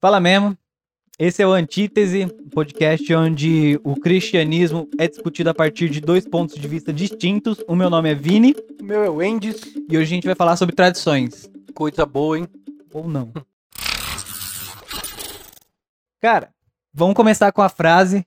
Fala 0.00 0.20
mesmo. 0.20 0.56
Esse 1.18 1.42
é 1.42 1.46
o 1.46 1.50
Antítese, 1.50 2.28
podcast 2.52 3.12
onde 3.16 3.80
o 3.82 3.96
cristianismo 3.96 4.88
é 4.96 5.08
discutido 5.08 5.50
a 5.50 5.54
partir 5.54 5.88
de 5.88 6.00
dois 6.00 6.24
pontos 6.24 6.54
de 6.54 6.68
vista 6.68 6.92
distintos. 6.92 7.58
O 7.66 7.74
meu 7.74 7.90
nome 7.90 8.08
é 8.08 8.14
Vini. 8.14 8.54
O 8.80 8.84
meu 8.84 9.02
é 9.02 9.10
o 9.10 9.20
Endes. 9.20 9.60
E 9.90 9.98
hoje 9.98 10.04
a 10.04 10.14
gente 10.14 10.26
vai 10.26 10.36
falar 10.36 10.56
sobre 10.56 10.76
tradições. 10.76 11.50
Coisa 11.74 12.06
boa, 12.06 12.38
hein? 12.38 12.46
Ou 12.94 13.08
não. 13.08 13.32
Cara, 16.20 16.54
vamos 16.94 17.16
começar 17.16 17.50
com 17.50 17.60
a 17.62 17.68
frase. 17.68 18.24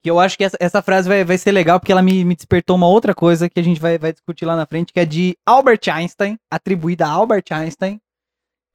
Que 0.00 0.10
eu 0.10 0.20
acho 0.20 0.36
que 0.36 0.44
essa, 0.44 0.58
essa 0.60 0.82
frase 0.82 1.08
vai, 1.08 1.24
vai 1.24 1.38
ser 1.38 1.52
legal 1.52 1.80
porque 1.80 1.90
ela 1.90 2.02
me, 2.02 2.22
me 2.22 2.36
despertou 2.36 2.76
uma 2.76 2.86
outra 2.86 3.14
coisa 3.14 3.48
que 3.48 3.58
a 3.58 3.64
gente 3.64 3.80
vai, 3.80 3.98
vai 3.98 4.12
discutir 4.12 4.44
lá 4.44 4.54
na 4.54 4.66
frente, 4.66 4.92
que 4.92 5.00
é 5.00 5.06
de 5.06 5.36
Albert 5.44 5.80
Einstein, 5.90 6.38
atribuída 6.50 7.06
a 7.06 7.10
Albert 7.10 7.46
Einstein 7.50 7.98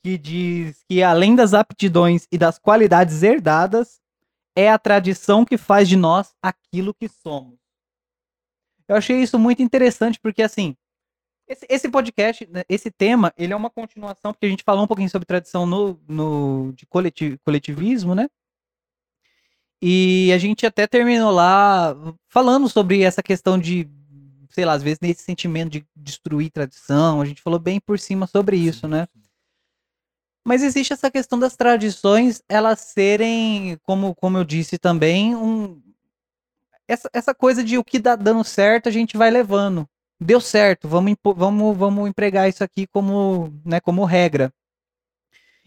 que 0.04 0.18
diz 0.18 0.84
que 0.90 1.02
além 1.02 1.34
das 1.34 1.54
aptidões 1.54 2.27
e 2.30 2.38
das 2.38 2.59
qualidades 2.59 3.23
herdadas, 3.23 4.02
é 4.55 4.70
a 4.70 4.77
tradição 4.77 5.46
que 5.46 5.58
faz 5.58 5.88
de 5.88 5.96
nós 5.96 6.36
aquilo 6.41 6.94
que 6.94 7.08
somos. 7.08 7.58
Eu 8.88 8.98
achei 8.98 9.22
isso 9.22 9.40
muito 9.40 9.63
interessante 9.63 10.20
porque 10.20 10.44
assim, 10.44 10.76
esse, 11.48 11.66
esse 11.70 11.90
podcast, 11.90 12.46
né, 12.48 12.63
esse 12.68 12.91
tema, 12.91 13.34
ele 13.38 13.54
é 13.54 13.55
uma 13.55 13.70
continuação 13.70 14.34
porque 14.34 14.46
a 14.46 14.50
gente 14.50 14.63
falou 14.63 14.84
um 14.84 14.88
pouquinho 14.88 15.10
sobre 15.10 15.26
tradição 15.26 15.66
no, 15.66 16.00
no 16.08 16.74
de 16.74 16.85
coletivo, 16.85 17.40
coletivismo, 17.46 18.13
né? 18.13 18.27
E 19.82 20.32
a 20.34 20.38
gente 20.38 20.66
até 20.66 20.85
terminou 20.85 21.32
lá 21.32 21.96
falando 22.27 22.70
sobre 22.70 23.02
essa 23.04 23.24
questão 23.24 23.58
de, 23.58 23.90
sei 24.49 24.66
lá, 24.66 24.74
às 24.74 24.84
vezes 24.84 24.99
nesse 25.02 25.24
sentimento 25.24 25.72
de 25.72 25.85
destruir 25.96 26.52
tradição, 26.52 27.22
a 27.22 27.26
gente 27.26 27.41
falou 27.41 27.60
bem 27.60 27.80
por 27.80 27.99
cima 27.99 28.27
sobre 28.27 28.58
isso, 28.58 28.88
né? 28.88 29.08
Mas 30.46 30.62
existe 30.62 30.92
essa 30.92 31.10
questão 31.10 31.40
das 31.40 31.56
tradições, 31.56 32.42
elas 32.50 32.80
serem, 32.80 33.78
como, 33.84 34.14
como 34.14 34.38
eu 34.38 34.44
disse 34.44 34.77
também, 34.77 35.35
um, 35.35 35.82
essa, 36.88 37.10
essa 37.13 37.34
coisa 37.34 37.63
de 37.63 37.77
o 37.77 37.84
que 37.84 37.98
dá 37.98 38.16
dando 38.16 38.44
certo, 38.44 38.90
a 38.90 38.91
gente 38.91 39.16
vai 39.16 39.32
levando. 39.32 39.88
Deu 40.20 40.41
certo, 40.41 40.88
vamos, 40.88 41.16
vamos, 41.24 41.77
vamos 41.77 42.10
empregar 42.10 42.50
isso 42.50 42.63
aqui 42.63 42.85
como, 42.88 43.54
né, 43.66 43.80
como 43.80 44.04
regra. 44.05 44.54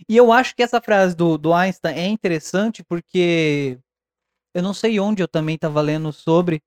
E 0.09 0.17
eu 0.17 0.31
acho 0.33 0.55
que 0.55 0.63
essa 0.63 0.81
frase 0.81 1.17
do, 1.17 1.39
do 1.39 1.55
Einstein 1.55 1.97
é 1.97 2.07
interessante 2.07 2.85
porque 2.85 3.79
eu 4.55 4.63
não 4.63 4.75
sei 4.75 5.01
onde 5.01 5.23
eu 5.23 5.29
também 5.29 5.55
estava 5.55 5.81
lendo 5.81 6.13
sobre 6.13 6.63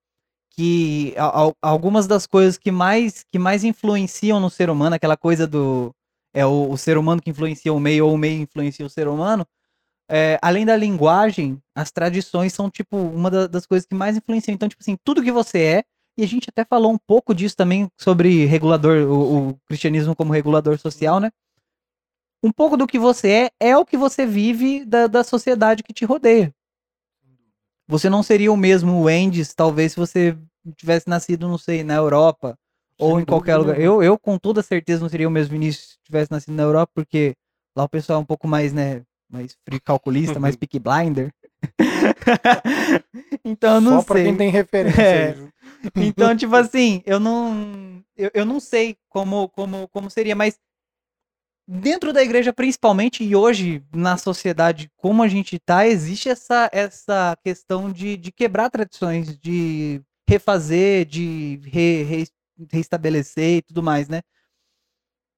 que 0.52 1.14
algumas 1.62 2.08
das 2.08 2.26
coisas 2.26 2.58
que 2.58 2.72
mais, 2.72 3.24
que 3.32 3.40
mais 3.40 3.64
influenciam 3.64 4.40
no 4.40 4.50
ser 4.50 4.70
humano, 4.70 4.96
aquela 4.96 5.16
coisa 5.16 5.48
do 5.48 5.94
é 6.40 6.46
o, 6.46 6.70
o, 6.72 6.78
ser 6.78 6.98
humano 6.98 7.22
que 7.22 7.30
influencia 7.30 7.74
o 7.74 7.80
meio 7.80 8.08
ou 8.08 8.14
o 8.14 8.18
meio 8.18 8.42
influencia 8.42 8.86
o 8.86 8.90
ser 8.90 9.08
humano, 9.08 9.46
é, 10.10 10.40
além 10.42 10.66
da 10.66 10.76
linguagem, 10.76 11.62
as 11.76 11.92
tradições 11.92 12.54
são, 12.54 12.70
tipo, 12.70 12.98
uma 12.98 13.30
da, 13.30 13.48
das 13.48 13.66
coisas 13.66 13.86
que 13.86 13.94
mais 13.94 14.18
influenciam. 14.18 14.56
Então, 14.56 14.68
tipo 14.68 14.82
assim, 14.82 14.98
tudo 15.04 15.22
que 15.22 15.32
você 15.32 15.60
é, 15.60 15.84
e 16.18 16.24
a 16.24 16.28
gente 16.28 16.50
até 16.50 16.66
falou 16.66 16.92
um 16.92 16.98
pouco 16.98 17.34
disso 17.34 17.56
também 17.56 17.88
sobre 17.98 18.46
regulador, 18.46 19.08
o, 19.08 19.50
o 19.50 19.60
cristianismo 19.68 20.16
como 20.16 20.34
regulador 20.34 20.78
social, 20.78 21.20
né? 21.20 21.32
Um 22.44 22.52
pouco 22.52 22.76
do 22.76 22.88
que 22.88 22.98
você 22.98 23.52
é, 23.60 23.70
é 23.70 23.78
o 23.78 23.86
que 23.86 23.98
você 23.98 24.26
vive 24.26 24.86
da, 24.86 25.08
da 25.08 25.24
sociedade 25.24 25.84
que 25.84 25.94
te 25.94 26.06
rodeia. 26.06 26.54
Você 27.88 28.10
não 28.10 28.24
seria 28.24 28.52
o 28.52 28.58
mesmo 28.58 29.04
Wendy's, 29.04 29.54
talvez, 29.54 29.94
se 29.94 30.00
você 30.00 30.38
tivesse 30.76 31.08
nascido, 31.08 31.48
não 31.48 31.58
sei, 31.58 31.84
na 31.84 31.96
Europa, 31.96 32.58
ou 33.00 33.14
Sem 33.14 33.22
em 33.22 33.26
qualquer 33.26 33.56
lugar. 33.56 33.80
Eu, 33.80 34.04
eu, 34.04 34.20
com 34.20 34.38
toda 34.38 34.62
certeza, 34.62 35.02
não 35.02 35.10
seria 35.10 35.28
o 35.28 35.32
mesmo 35.32 35.54
Vinícius 35.54 35.92
se 35.92 35.98
tivesse 36.04 36.30
nascido 36.30 36.54
na 36.54 36.64
Europa, 36.64 36.92
porque 36.94 37.34
lá 37.76 37.86
o 37.86 37.90
pessoal 37.90 38.20
é 38.20 38.22
um 38.22 38.26
pouco 38.26 38.48
mais, 38.48 38.74
né, 38.74 39.04
mais 39.32 39.58
frio 39.66 39.82
calculista, 39.82 40.40
mais 40.40 40.56
pick 40.58 40.78
blinder. 40.80 41.34
então, 43.44 43.76
eu 43.76 43.82
não 43.82 43.92
Só 43.94 44.02
sei. 44.02 44.08
pra 44.08 44.24
quem 44.24 44.38
tem 44.38 44.50
referência. 44.50 45.02
É. 45.02 45.36
Então, 45.96 46.36
tipo 46.36 46.54
assim, 46.56 47.02
eu 47.06 47.20
não, 47.20 48.04
eu, 48.18 48.30
eu 48.34 48.46
não 48.46 48.60
sei 48.60 48.98
como, 49.08 49.48
como, 49.50 49.88
como 49.88 50.10
seria, 50.10 50.36
mas 50.36 50.60
dentro 51.66 52.12
da 52.12 52.24
igreja, 52.24 52.52
principalmente, 52.52 53.24
e 53.24 53.36
hoje 53.36 53.84
na 53.94 54.18
sociedade 54.18 54.92
como 54.98 55.22
a 55.22 55.28
gente 55.28 55.60
tá, 55.60 55.88
existe 55.88 56.28
essa, 56.28 56.70
essa 56.74 57.38
questão 57.44 57.92
de, 57.92 58.18
de 58.18 58.32
quebrar 58.32 58.70
tradições, 58.70 59.38
de 59.38 60.02
refazer, 60.28 61.06
de 61.06 61.60
re, 61.66 62.04
re, 62.04 62.28
restabelecer 62.72 63.58
e 63.58 63.62
tudo 63.62 63.84
mais, 63.84 64.08
né? 64.08 64.22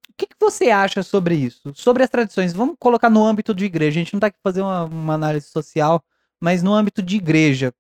O 0.10 0.14
que, 0.18 0.28
que, 0.28 0.36
você 0.40 0.70
acha 0.70 1.02
sobre 1.04 1.36
isso? 1.36 1.72
Sobre 1.74 2.04
as 2.04 2.10
tradições? 2.10 2.54
Vamos 2.54 2.76
colocar 2.80 3.10
no 3.10 3.26
âmbito 3.26 3.56
de 3.56 3.66
igreja. 3.66 4.00
A 4.00 4.04
gente 4.04 4.14
não 4.14 4.18
está 4.18 4.28
aqui 4.28 4.38
fazer 4.44 4.62
uma, 4.62 4.84
uma, 4.84 5.14
análise 5.14 5.48
social, 5.48 6.04
mas 6.40 6.62
no 6.62 6.74
âmbito 6.74 7.02
de 7.02 7.16
igreja. 7.16 7.74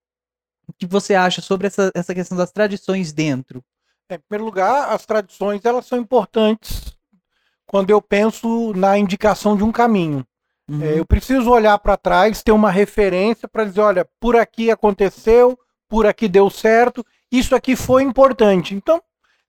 O 0.67 0.73
que 0.73 0.85
você 0.85 1.13
acha 1.13 1.41
sobre 1.41 1.67
essa, 1.67 1.91
essa 1.93 2.15
questão 2.15 2.37
das 2.37 2.51
tradições 2.51 3.11
dentro? 3.11 3.63
É, 4.09 4.15
em 4.15 4.19
primeiro 4.19 4.45
lugar, 4.45 4.93
as 4.93 5.05
tradições 5.05 5.65
elas 5.65 5.85
são 5.85 5.97
importantes 5.97 6.95
quando 7.65 7.89
eu 7.89 8.01
penso 8.01 8.73
na 8.73 8.97
indicação 8.97 9.55
de 9.55 9.63
um 9.63 9.71
caminho. 9.71 10.25
Uhum. 10.69 10.83
É, 10.83 10.99
eu 10.99 11.05
preciso 11.05 11.49
olhar 11.49 11.77
para 11.79 11.97
trás, 11.97 12.41
ter 12.41 12.51
uma 12.51 12.71
referência 12.71 13.47
para 13.47 13.65
dizer, 13.65 13.81
olha, 13.81 14.07
por 14.19 14.35
aqui 14.35 14.71
aconteceu, 14.71 15.59
por 15.87 16.05
aqui 16.05 16.27
deu 16.27 16.49
certo, 16.49 17.05
isso 17.31 17.55
aqui 17.55 17.75
foi 17.75 18.03
importante. 18.03 18.75
Então, 18.75 19.01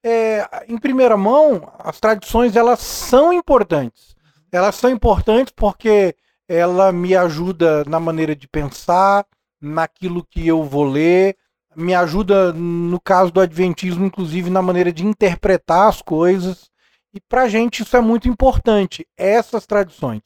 é, 0.02 0.64
em 0.68 0.78
primeira 0.78 1.16
mão, 1.16 1.72
as 1.78 2.00
tradições 2.00 2.56
elas 2.56 2.80
são 2.80 3.32
importantes. 3.32 4.16
Elas 4.50 4.74
são 4.74 4.90
importantes 4.90 5.52
porque 5.56 6.14
ela 6.48 6.92
me 6.92 7.16
ajuda 7.16 7.84
na 7.84 7.98
maneira 7.98 8.36
de 8.36 8.48
pensar, 8.48 9.24
naquilo 9.60 10.26
que 10.28 10.46
eu 10.46 10.64
vou 10.64 10.84
ler, 10.84 11.36
me 11.74 11.94
ajuda, 11.94 12.52
no 12.52 13.00
caso 13.00 13.32
do 13.32 13.40
Adventismo, 13.40 14.04
inclusive 14.04 14.50
na 14.50 14.60
maneira 14.60 14.92
de 14.92 15.06
interpretar 15.06 15.88
as 15.88 16.02
coisas. 16.02 16.70
E 17.14 17.20
para 17.20 17.42
a 17.42 17.48
gente 17.48 17.82
isso 17.82 17.96
é 17.96 18.00
muito 18.00 18.28
importante, 18.28 19.06
essas 19.16 19.66
tradições. 19.66 20.22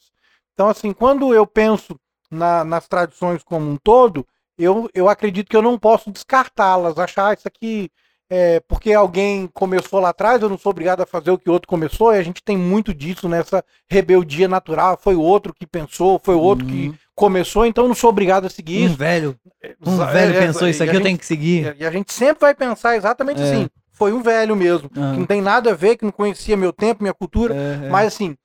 Então, 0.55 0.69
assim, 0.69 0.93
quando 0.93 1.35
eu 1.35 1.47
penso 1.47 1.99
na, 2.31 2.65
nas 2.65 2.89
tradições 2.89 3.43
como 3.43 3.71
um 3.71 3.77
todo, 3.77 4.27
eu, 4.59 4.89
eu 4.95 5.09
acredito 5.09 5.49
que 5.49 5.57
eu 5.57 5.63
não 5.63 5.79
posso 5.79 6.11
descartá-las, 6.11 6.99
achar 6.99 7.29
ah, 7.29 7.35
isso 7.35 7.47
aqui 7.47 7.91
é, 8.29 8.61
porque 8.61 8.93
alguém 8.93 9.49
começou 9.55 10.01
lá 10.01 10.09
atrás, 10.09 10.43
eu 10.43 10.49
não 10.49 10.59
sou 10.59 10.71
obrigado 10.71 11.01
a 11.01 11.07
fazer 11.07 11.31
o 11.31 11.39
que 11.39 11.49
o 11.49 11.53
outro 11.53 11.69
começou, 11.69 12.13
e 12.13 12.19
a 12.19 12.23
gente 12.23 12.43
tem 12.43 12.57
muito 12.57 12.93
disso 12.93 13.29
nessa 13.29 13.65
rebeldia 13.89 14.49
natural. 14.49 14.99
Foi 15.01 15.15
o 15.15 15.21
outro 15.21 15.55
que 15.55 15.67
pensou, 15.67 16.21
foi 16.23 16.35
o 16.35 16.41
outro 16.41 16.67
uhum. 16.67 16.73
que 16.73 16.95
começou, 17.15 17.65
então 17.65 17.85
eu 17.85 17.89
não 17.89 17.95
sou 17.95 18.11
obrigado 18.11 18.47
a 18.47 18.51
seguir 18.51 18.83
um 18.83 18.87
isso. 18.87 18.97
velho. 18.97 19.37
Um 19.85 20.03
é, 20.03 20.13
velho 20.13 20.37
é, 20.37 20.47
pensou 20.47 20.69
isso 20.69 20.83
aqui, 20.83 20.97
eu 20.97 21.03
tenho 21.03 21.19
que 21.19 21.27
seguir. 21.27 21.77
E 21.79 21.87
a 21.87 21.91
gente 21.91 22.13
sempre 22.13 22.41
vai 22.41 22.55
pensar 22.55 22.97
exatamente 22.97 23.41
é. 23.41 23.45
assim. 23.45 23.69
Foi 23.93 24.13
um 24.13 24.23
velho 24.23 24.55
mesmo, 24.55 24.91
uhum. 24.95 25.13
que 25.13 25.19
não 25.21 25.27
tem 25.27 25.41
nada 25.41 25.71
a 25.71 25.75
ver, 25.75 25.97
que 25.97 26.05
não 26.05 26.13
conhecia 26.13 26.57
meu 26.57 26.73
tempo, 26.73 27.03
minha 27.03 27.15
cultura, 27.15 27.55
é, 27.55 27.87
é. 27.87 27.89
mas 27.89 28.09
assim, 28.09 28.37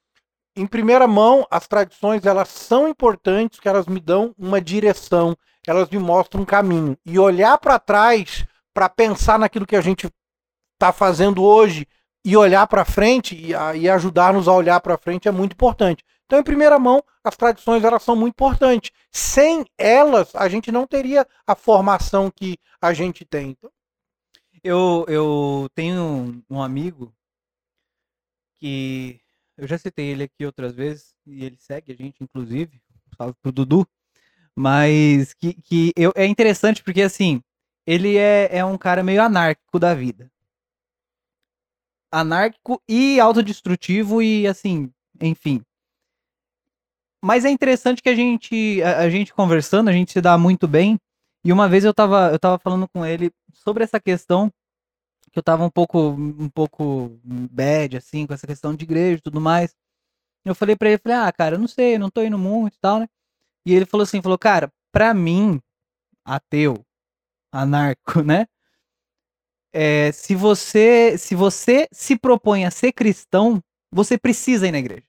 em 0.55 0.65
primeira 0.65 1.07
mão, 1.07 1.45
as 1.49 1.67
tradições 1.67 2.25
elas 2.25 2.47
são 2.49 2.87
importantes, 2.87 3.59
que 3.59 3.67
elas 3.67 3.85
me 3.85 3.99
dão 3.99 4.33
uma 4.37 4.61
direção, 4.61 5.35
elas 5.67 5.89
me 5.89 5.99
mostram 5.99 6.43
um 6.43 6.45
caminho. 6.45 6.97
E 7.05 7.19
olhar 7.19 7.57
para 7.57 7.79
trás 7.79 8.45
para 8.73 8.89
pensar 8.89 9.37
naquilo 9.39 9.67
que 9.67 9.75
a 9.75 9.81
gente 9.81 10.07
está 10.73 10.91
fazendo 10.91 11.43
hoje 11.43 11.87
e 12.23 12.37
olhar 12.37 12.67
para 12.67 12.85
frente 12.85 13.35
e, 13.35 13.51
e 13.79 13.89
ajudar-nos 13.89 14.47
a 14.47 14.53
olhar 14.53 14.79
para 14.79 14.97
frente 14.97 15.27
é 15.27 15.31
muito 15.31 15.53
importante. 15.53 16.03
Então, 16.25 16.39
em 16.39 16.43
primeira 16.43 16.79
mão, 16.79 17.03
as 17.23 17.35
tradições 17.35 17.83
elas 17.83 18.03
são 18.03 18.15
muito 18.15 18.33
importantes. 18.33 18.91
Sem 19.11 19.65
elas, 19.77 20.33
a 20.33 20.47
gente 20.47 20.71
não 20.71 20.87
teria 20.87 21.27
a 21.45 21.55
formação 21.55 22.31
que 22.31 22.57
a 22.81 22.93
gente 22.93 23.25
tem. 23.25 23.51
Então... 23.51 23.69
Eu, 24.63 25.05
eu 25.07 25.67
tenho 25.73 26.43
um 26.49 26.61
amigo 26.61 27.11
que 28.57 29.19
eu 29.57 29.67
já 29.67 29.77
citei 29.77 30.05
ele 30.05 30.23
aqui 30.23 30.45
outras 30.45 30.75
vezes 30.75 31.15
e 31.25 31.43
ele 31.43 31.57
segue 31.59 31.91
a 31.91 31.95
gente, 31.95 32.23
inclusive, 32.23 32.79
salve 33.17 33.35
pro 33.41 33.51
Dudu. 33.51 33.87
Mas 34.55 35.33
que, 35.33 35.53
que 35.53 35.91
eu, 35.95 36.13
é 36.15 36.25
interessante 36.25 36.83
porque 36.83 37.01
assim, 37.01 37.41
ele 37.85 38.17
é, 38.17 38.57
é 38.57 38.65
um 38.65 38.77
cara 38.77 39.03
meio 39.03 39.21
anárquico 39.21 39.79
da 39.79 39.93
vida. 39.93 40.31
Anárquico 42.11 42.81
e 42.87 43.19
autodestrutivo 43.19 44.21
e 44.21 44.45
assim, 44.47 44.91
enfim. 45.21 45.63
Mas 47.23 47.45
é 47.45 47.49
interessante 47.49 48.01
que 48.01 48.09
a 48.09 48.15
gente, 48.15 48.81
a, 48.83 48.99
a, 48.99 49.09
gente 49.09 49.33
conversando, 49.33 49.89
a 49.89 49.93
gente 49.93 50.11
se 50.11 50.19
dá 50.19 50.37
muito 50.37 50.67
bem. 50.67 50.99
E 51.43 51.53
uma 51.53 51.69
vez 51.69 51.85
eu 51.85 51.93
tava, 51.93 52.31
eu 52.31 52.39
tava 52.39 52.59
falando 52.59 52.87
com 52.87 53.05
ele 53.05 53.31
sobre 53.53 53.83
essa 53.83 53.99
questão 53.99 54.51
que 55.31 55.39
eu 55.39 55.43
tava 55.43 55.63
um 55.63 55.69
pouco, 55.69 56.09
um 56.09 56.49
pouco 56.49 57.19
bad, 57.23 57.97
assim, 57.97 58.27
com 58.27 58.33
essa 58.33 58.45
questão 58.45 58.75
de 58.75 58.83
igreja 58.83 59.19
e 59.19 59.21
tudo 59.21 59.39
mais. 59.39 59.73
Eu 60.43 60.53
falei 60.55 60.75
para 60.75 60.89
ele, 60.89 60.97
falei, 60.97 61.17
ah, 61.17 61.31
cara, 61.31 61.55
eu 61.55 61.59
não 61.59 61.67
sei, 61.67 61.97
não 61.97 62.09
tô 62.09 62.21
indo 62.21 62.37
muito 62.37 62.75
e 62.75 62.79
tal, 62.79 62.99
né? 62.99 63.07
E 63.65 63.73
ele 63.73 63.85
falou 63.85 64.03
assim, 64.03 64.21
falou, 64.21 64.37
cara, 64.37 64.71
pra 64.91 65.13
mim, 65.13 65.61
ateu, 66.25 66.83
anarco, 67.51 68.21
né? 68.21 68.47
É, 69.73 70.11
se 70.11 70.35
você 70.35 71.17
se 71.17 71.33
você 71.33 71.87
se 71.91 72.17
propõe 72.17 72.65
a 72.65 72.71
ser 72.71 72.91
cristão, 72.91 73.61
você 73.91 74.17
precisa 74.17 74.67
ir 74.67 74.71
na 74.71 74.79
igreja. 74.79 75.03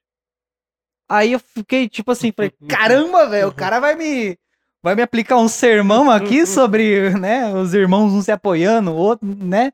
Aí 1.08 1.32
eu 1.32 1.40
fiquei 1.40 1.88
tipo 1.88 2.10
assim, 2.10 2.32
falei, 2.32 2.52
caramba, 2.68 3.28
velho, 3.28 3.48
o 3.48 3.54
cara 3.54 3.80
vai 3.80 3.94
me 3.94 4.38
vai 4.82 4.94
me 4.94 5.02
aplicar 5.02 5.36
um 5.36 5.48
sermão 5.48 6.10
aqui 6.10 6.44
sobre, 6.46 7.10
né, 7.18 7.52
os 7.54 7.72
irmãos 7.72 8.12
um 8.12 8.22
se 8.22 8.32
apoiando, 8.32 8.90
o 8.90 8.96
outro, 8.96 9.26
né? 9.26 9.72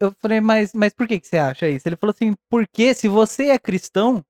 Eu 0.00 0.12
falei, 0.20 0.40
mas, 0.40 0.72
mas 0.72 0.92
por 0.92 1.06
que, 1.06 1.20
que 1.20 1.28
você 1.28 1.36
acha 1.36 1.68
isso? 1.68 1.86
Ele 1.86 1.96
falou 1.96 2.12
assim, 2.12 2.34
porque 2.50 2.94
se 2.94 3.06
você 3.06 3.50
é 3.50 3.58
cristão, 3.58 4.24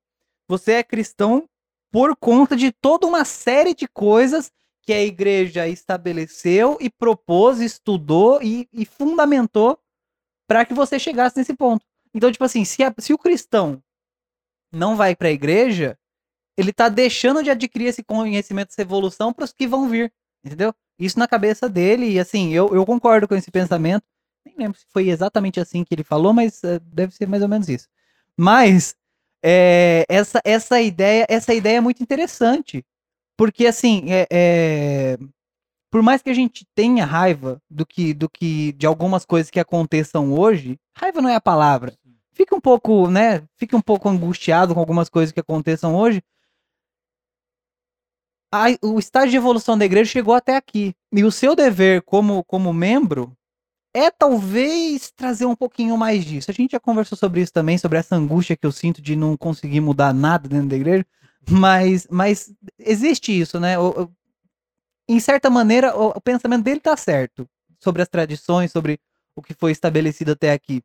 você 0.47 0.73
é 0.73 0.83
cristão 0.83 1.49
por 1.91 2.15
conta 2.17 2.55
de 2.57 2.71
toda 2.71 3.07
uma 3.07 3.25
série 3.25 3.75
de 3.75 3.89
coisas 3.89 4.51
que 4.89 4.93
a 4.95 5.05
igreja 5.05 5.69
estabeleceu 5.69 6.79
e 6.81 6.89
propôs, 6.89 7.61
estudou 7.61 8.43
e, 8.43 8.67
e 8.73 8.87
fundamentou 8.87 9.79
para 10.49 10.65
que 10.65 10.73
você 10.73 10.99
chegasse 10.99 11.37
nesse 11.37 11.53
ponto. 11.53 11.85
Então, 12.15 12.33
tipo 12.33 12.43
assim, 12.43 12.65
se, 12.65 12.83
a, 12.83 12.95
se 12.97 13.13
o 13.13 13.19
cristão 13.19 13.83
não 14.73 14.97
vai 14.97 15.15
para 15.15 15.29
a 15.29 15.31
igreja, 15.31 15.99
ele 16.57 16.73
tá 16.73 16.89
deixando 16.89 17.43
de 17.43 17.51
adquirir 17.51 17.89
esse 17.89 18.03
conhecimento, 18.03 18.71
essa 18.71 18.81
evolução 18.81 19.31
para 19.31 19.45
os 19.45 19.53
que 19.53 19.67
vão 19.67 19.91
vir, 19.91 20.11
entendeu? 20.43 20.75
Isso 20.99 21.19
na 21.19 21.29
cabeça 21.29 21.69
dele, 21.69 22.11
e 22.13 22.19
assim, 22.19 22.55
eu, 22.55 22.75
eu 22.75 22.87
concordo 22.87 23.29
com 23.29 23.35
esse 23.35 23.51
pensamento. 23.51 24.07
Nem 24.43 24.55
lembro 24.57 24.79
se 24.79 24.87
foi 24.89 25.11
exatamente 25.11 25.61
assim 25.61 25.85
que 25.85 25.95
ele 25.95 26.03
falou, 26.03 26.33
mas 26.33 26.63
uh, 26.63 26.81
deve 26.81 27.15
ser 27.15 27.29
mais 27.29 27.43
ou 27.43 27.49
menos 27.51 27.69
isso. 27.69 27.87
Mas 28.35 28.97
é, 29.45 30.07
essa, 30.09 30.41
essa 30.47 30.81
ideia 30.81 31.27
essa 31.29 31.53
ideia 31.53 31.77
é 31.77 31.81
muito 31.83 32.03
interessante. 32.03 32.83
Porque, 33.39 33.69
assim, 33.69 34.03
é, 34.09 34.27
é, 34.33 35.19
por 35.93 36.03
mais 36.03 36.21
que 36.21 36.29
a 36.29 36.35
gente 36.35 36.67
tenha 36.75 37.07
raiva 37.07 37.63
do 37.71 37.87
que, 37.87 38.13
do 38.13 38.29
que 38.29 38.73
de 38.73 38.85
algumas 38.85 39.25
coisas 39.25 39.49
que 39.49 39.61
aconteçam 39.61 40.33
hoje, 40.35 40.77
raiva 40.97 41.23
não 41.23 41.31
é 41.31 41.37
a 41.37 41.41
palavra. 41.41 41.97
Fica 42.33 42.57
um 42.57 42.61
pouco, 42.61 43.09
né? 43.09 43.45
Fica 43.57 43.77
um 43.77 43.81
pouco 43.81 44.09
angustiado 44.09 44.75
com 44.75 44.81
algumas 44.81 45.09
coisas 45.09 45.33
que 45.33 45.39
aconteçam 45.39 45.95
hoje. 45.95 46.21
A, 48.53 48.65
o 48.83 48.99
estágio 48.99 49.31
de 49.31 49.37
evolução 49.37 49.79
da 49.79 49.85
igreja 49.85 50.11
chegou 50.11 50.35
até 50.35 50.57
aqui. 50.57 50.93
E 51.13 51.23
o 51.23 51.31
seu 51.31 51.55
dever 51.55 52.03
como, 52.03 52.43
como 52.43 52.73
membro 52.73 53.33
é 53.95 54.11
talvez 54.11 55.13
trazer 55.13 55.47
um 55.47 55.55
pouquinho 55.55 55.97
mais 55.97 56.25
disso. 56.25 56.51
A 56.51 56.55
gente 56.55 56.73
já 56.73 56.81
conversou 56.81 57.17
sobre 57.17 57.41
isso 57.41 57.53
também, 57.53 57.79
sobre 57.79 57.99
essa 57.99 58.17
angústia 58.17 58.57
que 58.57 58.67
eu 58.67 58.73
sinto 58.73 59.01
de 59.01 59.15
não 59.15 59.37
conseguir 59.37 59.81
mudar 59.81 60.13
nada 60.13 60.49
dentro 60.49 60.69
da 60.69 60.77
igreja. 60.77 61.07
Mas, 61.51 62.07
mas 62.11 62.53
existe 62.79 63.39
isso, 63.39 63.59
né? 63.59 63.79
O, 63.79 64.05
o, 64.05 64.13
em 65.09 65.21
certa 65.21 65.49
maneira, 65.51 65.97
o, 65.97 66.09
o 66.11 66.21
pensamento 66.21 66.63
dele 66.65 66.81
tá 66.81 66.97
certo 66.97 67.49
sobre 67.81 68.03
as 68.03 68.09
tradições, 68.09 68.73
sobre 68.73 69.01
o 69.35 69.43
que 69.43 69.55
foi 69.55 69.73
estabelecido 69.73 70.33
até 70.33 70.53
aqui. 70.53 70.83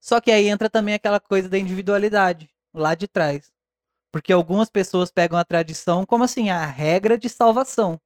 Só 0.00 0.20
que 0.20 0.30
aí 0.30 0.48
entra 0.48 0.68
também 0.68 0.94
aquela 0.94 1.20
coisa 1.20 1.48
da 1.48 1.58
individualidade, 1.58 2.50
lá 2.74 2.94
de 2.94 3.06
trás. 3.08 3.50
Porque 4.12 4.32
algumas 4.32 4.70
pessoas 4.70 5.10
pegam 5.10 5.38
a 5.38 5.44
tradição 5.44 6.04
como 6.06 6.24
assim, 6.24 6.50
a 6.50 6.66
regra 6.66 7.18
de 7.18 7.28
salvação. 7.28 8.00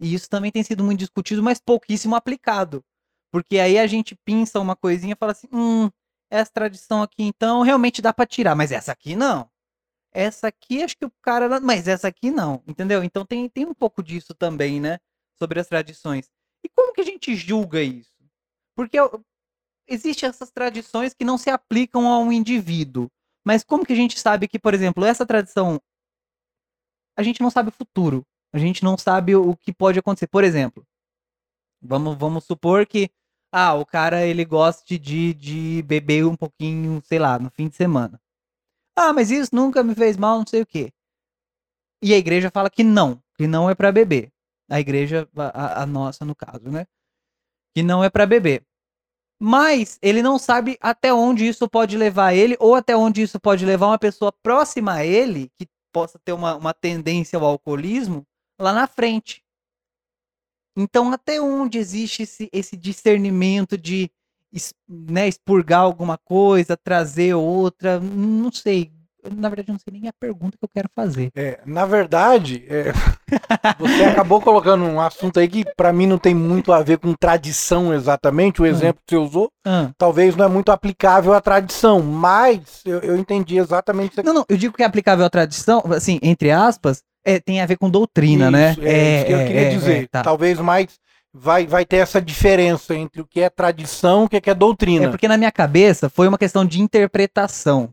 E 0.00 0.14
isso 0.14 0.28
também 0.28 0.52
tem 0.52 0.62
sido 0.62 0.84
muito 0.84 1.00
discutido, 1.00 1.42
mas 1.42 1.60
pouquíssimo 1.60 2.16
aplicado. 2.16 2.84
Porque 3.32 3.58
aí 3.58 3.78
a 3.78 3.86
gente 3.86 4.16
pinça 4.24 4.60
uma 4.60 4.76
coisinha 4.76 5.14
e 5.14 5.16
fala 5.16 5.32
assim: 5.32 5.48
hum, 5.52 5.90
essa 6.30 6.52
tradição 6.52 7.02
aqui 7.02 7.22
então 7.22 7.62
realmente 7.62 8.02
dá 8.02 8.12
para 8.12 8.26
tirar, 8.26 8.54
mas 8.54 8.72
essa 8.72 8.92
aqui 8.92 9.16
não. 9.16 9.48
Essa 10.14 10.46
aqui 10.46 10.80
acho 10.82 10.96
que 10.96 11.04
o 11.04 11.10
cara. 11.20 11.60
Mas 11.60 11.88
essa 11.88 12.06
aqui 12.06 12.30
não, 12.30 12.62
entendeu? 12.68 13.02
Então 13.02 13.26
tem, 13.26 13.48
tem 13.48 13.66
um 13.66 13.74
pouco 13.74 14.02
disso 14.02 14.32
também, 14.32 14.80
né? 14.80 14.98
Sobre 15.36 15.58
as 15.58 15.66
tradições. 15.66 16.30
E 16.64 16.68
como 16.68 16.92
que 16.92 17.00
a 17.00 17.04
gente 17.04 17.34
julga 17.34 17.82
isso? 17.82 18.14
Porque 18.76 18.96
existem 19.88 20.28
essas 20.28 20.52
tradições 20.52 21.12
que 21.12 21.24
não 21.24 21.36
se 21.36 21.50
aplicam 21.50 22.10
a 22.10 22.18
um 22.18 22.30
indivíduo. 22.30 23.10
Mas 23.44 23.64
como 23.64 23.84
que 23.84 23.92
a 23.92 23.96
gente 23.96 24.18
sabe 24.18 24.46
que, 24.46 24.58
por 24.58 24.72
exemplo, 24.72 25.04
essa 25.04 25.26
tradição. 25.26 25.80
A 27.16 27.22
gente 27.22 27.40
não 27.40 27.50
sabe 27.50 27.68
o 27.68 27.72
futuro. 27.72 28.24
A 28.52 28.58
gente 28.58 28.84
não 28.84 28.96
sabe 28.96 29.34
o 29.34 29.56
que 29.56 29.72
pode 29.72 29.98
acontecer. 29.98 30.28
Por 30.28 30.44
exemplo, 30.44 30.86
vamos, 31.82 32.16
vamos 32.16 32.44
supor 32.44 32.86
que 32.86 33.10
ah, 33.52 33.74
o 33.74 33.84
cara 33.84 34.24
ele 34.24 34.44
goste 34.44 34.98
de, 34.98 35.34
de 35.34 35.82
beber 35.82 36.24
um 36.24 36.36
pouquinho, 36.36 37.02
sei 37.04 37.18
lá, 37.18 37.38
no 37.38 37.50
fim 37.50 37.68
de 37.68 37.76
semana. 37.76 38.20
Ah, 38.96 39.12
mas 39.12 39.30
isso 39.30 39.50
nunca 39.54 39.82
me 39.82 39.94
fez 39.94 40.16
mal, 40.16 40.38
não 40.38 40.46
sei 40.46 40.62
o 40.62 40.66
quê. 40.66 40.92
E 42.02 42.12
a 42.14 42.18
igreja 42.18 42.50
fala 42.50 42.70
que 42.70 42.84
não, 42.84 43.20
que 43.36 43.46
não 43.46 43.68
é 43.68 43.74
para 43.74 43.90
beber. 43.90 44.32
A 44.70 44.80
igreja, 44.80 45.28
a, 45.36 45.82
a, 45.82 45.86
nossa 45.86 46.24
no 46.24 46.34
caso, 46.34 46.70
né? 46.70 46.86
Que 47.74 47.82
não 47.82 48.04
é 48.04 48.10
para 48.10 48.26
beber. 48.26 48.64
Mas 49.40 49.98
ele 50.00 50.22
não 50.22 50.38
sabe 50.38 50.78
até 50.80 51.12
onde 51.12 51.46
isso 51.46 51.68
pode 51.68 51.96
levar 51.96 52.34
ele, 52.34 52.56
ou 52.60 52.74
até 52.74 52.96
onde 52.96 53.22
isso 53.22 53.40
pode 53.40 53.64
levar 53.66 53.88
uma 53.88 53.98
pessoa 53.98 54.32
próxima 54.32 54.94
a 54.94 55.04
ele, 55.04 55.50
que 55.58 55.68
possa 55.92 56.18
ter 56.18 56.32
uma, 56.32 56.56
uma 56.56 56.72
tendência 56.72 57.38
ao 57.38 57.44
alcoolismo, 57.44 58.26
lá 58.58 58.72
na 58.72 58.86
frente. 58.86 59.44
Então, 60.76 61.12
até 61.12 61.40
onde 61.40 61.78
existe 61.78 62.22
esse, 62.22 62.48
esse 62.52 62.76
discernimento 62.76 63.78
de 63.78 64.10
né, 64.88 65.28
expurgar 65.28 65.80
alguma 65.80 66.18
coisa, 66.18 66.76
trazer 66.76 67.34
outra, 67.34 67.98
não 68.00 68.52
sei. 68.52 68.92
Na 69.32 69.48
verdade, 69.48 69.70
eu 69.70 69.72
não 69.72 69.78
sei 69.78 69.98
nem 69.98 70.08
a 70.08 70.12
pergunta 70.12 70.58
que 70.58 70.64
eu 70.64 70.68
quero 70.68 70.88
fazer. 70.94 71.30
É, 71.34 71.58
na 71.64 71.86
verdade, 71.86 72.62
é, 72.68 72.92
você 73.80 74.04
acabou 74.04 74.38
colocando 74.38 74.84
um 74.84 75.00
assunto 75.00 75.40
aí 75.40 75.48
que 75.48 75.64
para 75.74 75.94
mim 75.94 76.06
não 76.06 76.18
tem 76.18 76.34
muito 76.34 76.72
a 76.72 76.82
ver 76.82 76.98
com 76.98 77.14
tradição 77.14 77.94
exatamente. 77.94 78.60
O 78.60 78.64
ah. 78.64 78.68
exemplo 78.68 79.00
que 79.06 79.14
você 79.14 79.16
usou, 79.16 79.50
ah. 79.66 79.90
talvez 79.96 80.36
não 80.36 80.44
é 80.44 80.48
muito 80.48 80.70
aplicável 80.70 81.32
à 81.32 81.40
tradição, 81.40 82.02
mas 82.02 82.82
eu, 82.84 82.98
eu 83.00 83.16
entendi 83.16 83.56
exatamente. 83.56 84.22
Não, 84.22 84.34
não, 84.34 84.44
eu 84.46 84.58
digo 84.58 84.76
que 84.76 84.82
é 84.82 84.86
aplicável 84.86 85.24
à 85.24 85.30
tradição, 85.30 85.82
assim, 85.90 86.18
entre 86.22 86.50
aspas, 86.50 87.02
é, 87.24 87.40
tem 87.40 87.62
a 87.62 87.66
ver 87.66 87.78
com 87.78 87.88
doutrina, 87.88 88.50
né? 88.50 88.72
isso, 88.72 88.80
né? 88.82 88.90
É, 88.90 88.92
é 88.92 89.16
isso 89.16 89.26
que 89.26 89.32
eu 89.32 89.38
queria 89.38 89.60
é, 89.60 89.70
dizer. 89.70 90.02
É, 90.02 90.06
tá. 90.06 90.22
Talvez 90.22 90.60
mais 90.60 90.88
vai, 91.34 91.66
vai 91.66 91.84
ter 91.84 91.96
essa 91.96 92.22
diferença 92.22 92.94
entre 92.94 93.20
o 93.20 93.26
que 93.26 93.40
é 93.40 93.50
tradição 93.50 94.22
e 94.22 94.36
o 94.36 94.40
que 94.40 94.48
é 94.48 94.54
doutrina. 94.54 95.06
É 95.06 95.08
porque 95.08 95.26
na 95.26 95.36
minha 95.36 95.50
cabeça 95.50 96.08
foi 96.08 96.28
uma 96.28 96.38
questão 96.38 96.64
de 96.64 96.80
interpretação. 96.80 97.92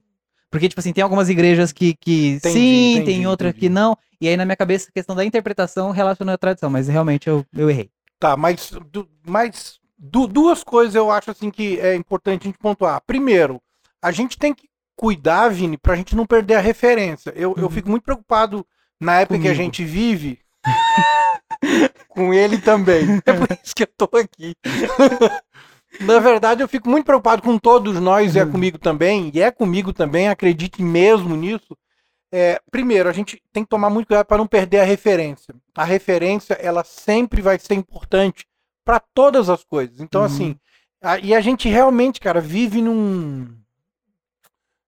Porque, 0.51 0.69
tipo 0.69 0.79
assim, 0.79 0.93
tem 0.93 1.01
algumas 1.01 1.29
igrejas 1.29 1.71
que, 1.71 1.95
que 1.95 2.33
entendi, 2.33 2.53
sim, 2.53 2.91
entendi, 2.91 3.05
tem 3.05 3.27
outras 3.27 3.53
que 3.53 3.69
não. 3.69 3.97
E 4.19 4.27
aí, 4.27 4.37
na 4.37 4.45
minha 4.45 4.55
cabeça, 4.55 4.89
a 4.89 4.93
questão 4.93 5.15
da 5.15 5.25
interpretação 5.25 5.91
relaciona 5.91 6.33
à 6.33 6.37
tradição. 6.37 6.69
Mas 6.69 6.87
realmente 6.87 7.27
eu, 7.27 7.45
eu 7.55 7.69
errei. 7.69 7.89
Tá, 8.19 8.37
mas, 8.37 8.71
du, 8.91 9.07
mas 9.25 9.79
du, 9.97 10.27
duas 10.27 10.63
coisas 10.63 10.93
eu 10.93 11.09
acho 11.09 11.31
assim 11.31 11.49
que 11.49 11.79
é 11.79 11.95
importante 11.95 12.43
a 12.43 12.45
gente 12.45 12.59
pontuar. 12.59 13.01
Primeiro, 13.07 13.61
a 14.01 14.11
gente 14.11 14.37
tem 14.37 14.53
que 14.53 14.69
cuidar, 14.95 15.49
Vini, 15.49 15.77
pra 15.77 15.95
gente 15.95 16.15
não 16.15 16.25
perder 16.25 16.55
a 16.55 16.61
referência. 16.61 17.33
Eu, 17.35 17.51
uhum. 17.51 17.63
eu 17.63 17.69
fico 17.69 17.89
muito 17.89 18.03
preocupado 18.03 18.65
na 18.99 19.21
época 19.21 19.35
Comigo. 19.37 19.45
que 19.45 19.59
a 19.59 19.63
gente 19.63 19.83
vive. 19.83 20.37
com 22.09 22.33
ele 22.33 22.57
também. 22.57 23.21
É 23.25 23.33
por 23.33 23.47
isso 23.63 23.75
que 23.75 23.83
eu 23.83 23.87
tô 23.87 24.09
aqui. 24.17 24.55
Na 26.01 26.19
verdade, 26.19 26.63
eu 26.63 26.67
fico 26.67 26.89
muito 26.89 27.05
preocupado 27.05 27.41
com 27.41 27.57
todos 27.57 27.99
nós, 27.99 28.35
e 28.35 28.39
é 28.39 28.43
uhum. 28.43 28.51
comigo 28.51 28.77
também, 28.77 29.29
e 29.33 29.41
é 29.41 29.51
comigo 29.51 29.91
também, 29.91 30.29
acredite 30.29 30.81
mesmo 30.81 31.35
nisso. 31.35 31.77
É, 32.31 32.61
primeiro, 32.71 33.09
a 33.09 33.11
gente 33.11 33.41
tem 33.51 33.63
que 33.63 33.69
tomar 33.69 33.89
muito 33.89 34.07
cuidado 34.07 34.25
para 34.25 34.37
não 34.37 34.47
perder 34.47 34.79
a 34.79 34.85
referência. 34.85 35.53
A 35.75 35.83
referência, 35.83 36.53
ela 36.53 36.83
sempre 36.83 37.41
vai 37.41 37.59
ser 37.59 37.73
importante 37.73 38.45
para 38.85 39.01
todas 39.13 39.49
as 39.49 39.63
coisas. 39.65 39.99
Então, 39.99 40.21
uhum. 40.21 40.27
assim, 40.27 40.55
a, 41.03 41.19
e 41.19 41.35
a 41.35 41.41
gente 41.41 41.67
realmente, 41.67 42.21
cara, 42.21 42.39
vive 42.39 42.81
num, 42.81 43.53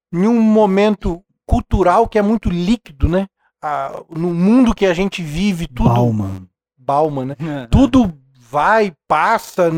num 0.10 0.42
momento 0.42 1.22
cultural 1.46 2.08
que 2.08 2.18
é 2.18 2.22
muito 2.22 2.50
líquido, 2.50 3.10
né? 3.10 3.28
a, 3.64 4.04
no 4.10 4.34
mundo 4.34 4.76
que 4.76 4.86
a 4.86 4.94
gente 4.94 5.24
vive, 5.24 5.68
tudo. 5.68 5.90
Bauman. 5.90 6.48
Bauman, 6.84 7.26
né? 7.26 7.36
É. 7.40 7.68
Tudo 7.68 8.14
vai, 8.50 8.94
passa, 9.08 9.72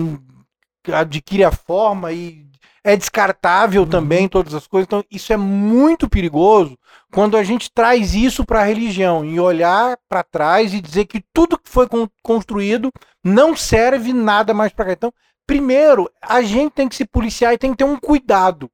adquire 0.92 1.44
a 1.44 1.52
forma 1.52 2.12
e 2.12 2.46
é 2.84 2.96
descartável 2.96 3.82
uhum. 3.82 3.90
também 3.90 4.28
todas 4.28 4.54
as 4.54 4.68
coisas. 4.68 4.86
Então, 4.86 5.04
isso 5.10 5.34
é 5.34 5.38
muito 5.38 6.08
perigoso 6.08 6.78
quando 7.12 7.36
a 7.36 7.44
gente 7.44 7.72
traz 7.74 8.14
isso 8.14 8.46
para 8.46 8.62
a 8.62 8.66
religião 8.66 9.26
e 9.26 9.40
olhar 9.40 9.98
para 10.08 10.24
trás 10.24 10.72
e 10.72 10.80
dizer 10.80 11.06
que 11.06 11.24
tudo 11.34 11.58
que 11.58 11.68
foi 11.68 11.88
construído 12.22 12.92
não 13.24 13.56
serve 13.56 14.14
nada 14.14 14.54
mais 14.54 14.72
para 14.72 14.86
cá. 14.86 14.92
Então, 14.92 15.14
primeiro, 15.48 16.08
a 16.22 16.44
gente 16.44 16.74
tem 16.74 16.88
que 16.88 16.96
se 16.96 17.06
policiar 17.06 17.54
e 17.54 17.58
tem 17.58 17.72
que 17.72 17.78
ter 17.78 17.86
um 17.86 17.98
cuidado. 17.98 18.70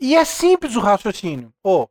E 0.00 0.16
é 0.16 0.24
simples 0.24 0.74
o 0.74 0.80
raciocínio. 0.80 1.52
Pô, 1.62 1.88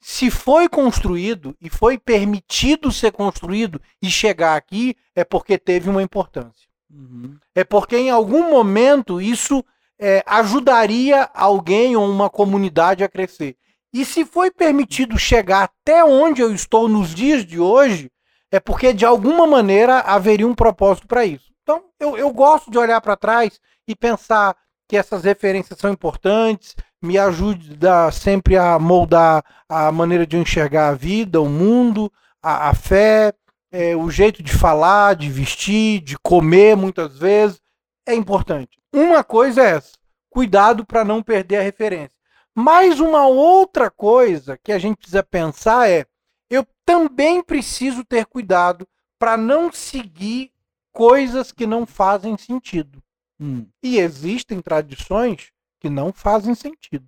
se 0.00 0.30
foi 0.30 0.68
construído 0.68 1.54
e 1.60 1.68
foi 1.68 1.98
permitido 1.98 2.90
ser 2.90 3.12
construído 3.12 3.80
e 4.00 4.10
chegar 4.10 4.56
aqui, 4.56 4.96
é 5.14 5.24
porque 5.24 5.58
teve 5.58 5.90
uma 5.90 6.02
importância. 6.02 6.68
Uhum. 6.90 7.36
É 7.54 7.62
porque 7.62 7.96
em 7.96 8.10
algum 8.10 8.50
momento 8.50 9.20
isso 9.20 9.62
é, 9.98 10.22
ajudaria 10.26 11.28
alguém 11.34 11.94
ou 11.96 12.08
uma 12.08 12.30
comunidade 12.30 13.04
a 13.04 13.08
crescer. 13.08 13.56
E 13.92 14.04
se 14.04 14.24
foi 14.24 14.50
permitido 14.50 15.18
chegar 15.18 15.64
até 15.64 16.02
onde 16.02 16.40
eu 16.40 16.54
estou 16.54 16.88
nos 16.88 17.14
dias 17.14 17.44
de 17.44 17.60
hoje, 17.60 18.10
é 18.50 18.58
porque 18.58 18.92
de 18.92 19.04
alguma 19.04 19.46
maneira 19.46 20.00
haveria 20.00 20.46
um 20.46 20.54
propósito 20.54 21.06
para 21.06 21.26
isso. 21.26 21.52
Então 21.62 21.84
eu, 22.00 22.16
eu 22.16 22.32
gosto 22.32 22.70
de 22.70 22.78
olhar 22.78 23.00
para 23.00 23.16
trás 23.16 23.60
e 23.86 23.94
pensar 23.94 24.56
que 24.88 24.96
essas 24.96 25.24
referências 25.24 25.78
são 25.78 25.92
importantes, 25.92 26.74
me 27.02 27.18
ajuda 27.18 28.10
sempre 28.10 28.56
a 28.56 28.78
moldar 28.78 29.44
a 29.68 29.90
maneira 29.90 30.26
de 30.26 30.36
eu 30.36 30.42
enxergar 30.42 30.88
a 30.88 30.94
vida, 30.94 31.40
o 31.40 31.48
mundo, 31.48 32.12
a, 32.42 32.68
a 32.68 32.74
fé, 32.74 33.32
é, 33.72 33.96
o 33.96 34.10
jeito 34.10 34.42
de 34.42 34.52
falar, 34.52 35.14
de 35.14 35.30
vestir, 35.30 36.00
de 36.00 36.18
comer 36.18 36.76
muitas 36.76 37.18
vezes. 37.18 37.60
É 38.06 38.14
importante. 38.14 38.78
Uma 38.92 39.22
coisa 39.24 39.62
é 39.62 39.76
essa: 39.76 39.92
cuidado 40.28 40.84
para 40.84 41.04
não 41.04 41.22
perder 41.22 41.58
a 41.58 41.62
referência. 41.62 42.16
Mas 42.54 43.00
uma 43.00 43.26
outra 43.26 43.90
coisa 43.90 44.58
que 44.62 44.72
a 44.72 44.78
gente 44.78 44.98
precisa 44.98 45.22
pensar 45.22 45.88
é: 45.88 46.04
eu 46.50 46.66
também 46.84 47.42
preciso 47.42 48.04
ter 48.04 48.26
cuidado 48.26 48.86
para 49.18 49.36
não 49.36 49.70
seguir 49.72 50.50
coisas 50.92 51.52
que 51.52 51.66
não 51.66 51.86
fazem 51.86 52.36
sentido. 52.36 53.02
Hum. 53.38 53.66
E 53.82 53.98
existem 53.98 54.60
tradições 54.60 55.50
que 55.80 55.88
não 55.88 56.12
fazem 56.12 56.54
sentido. 56.54 57.06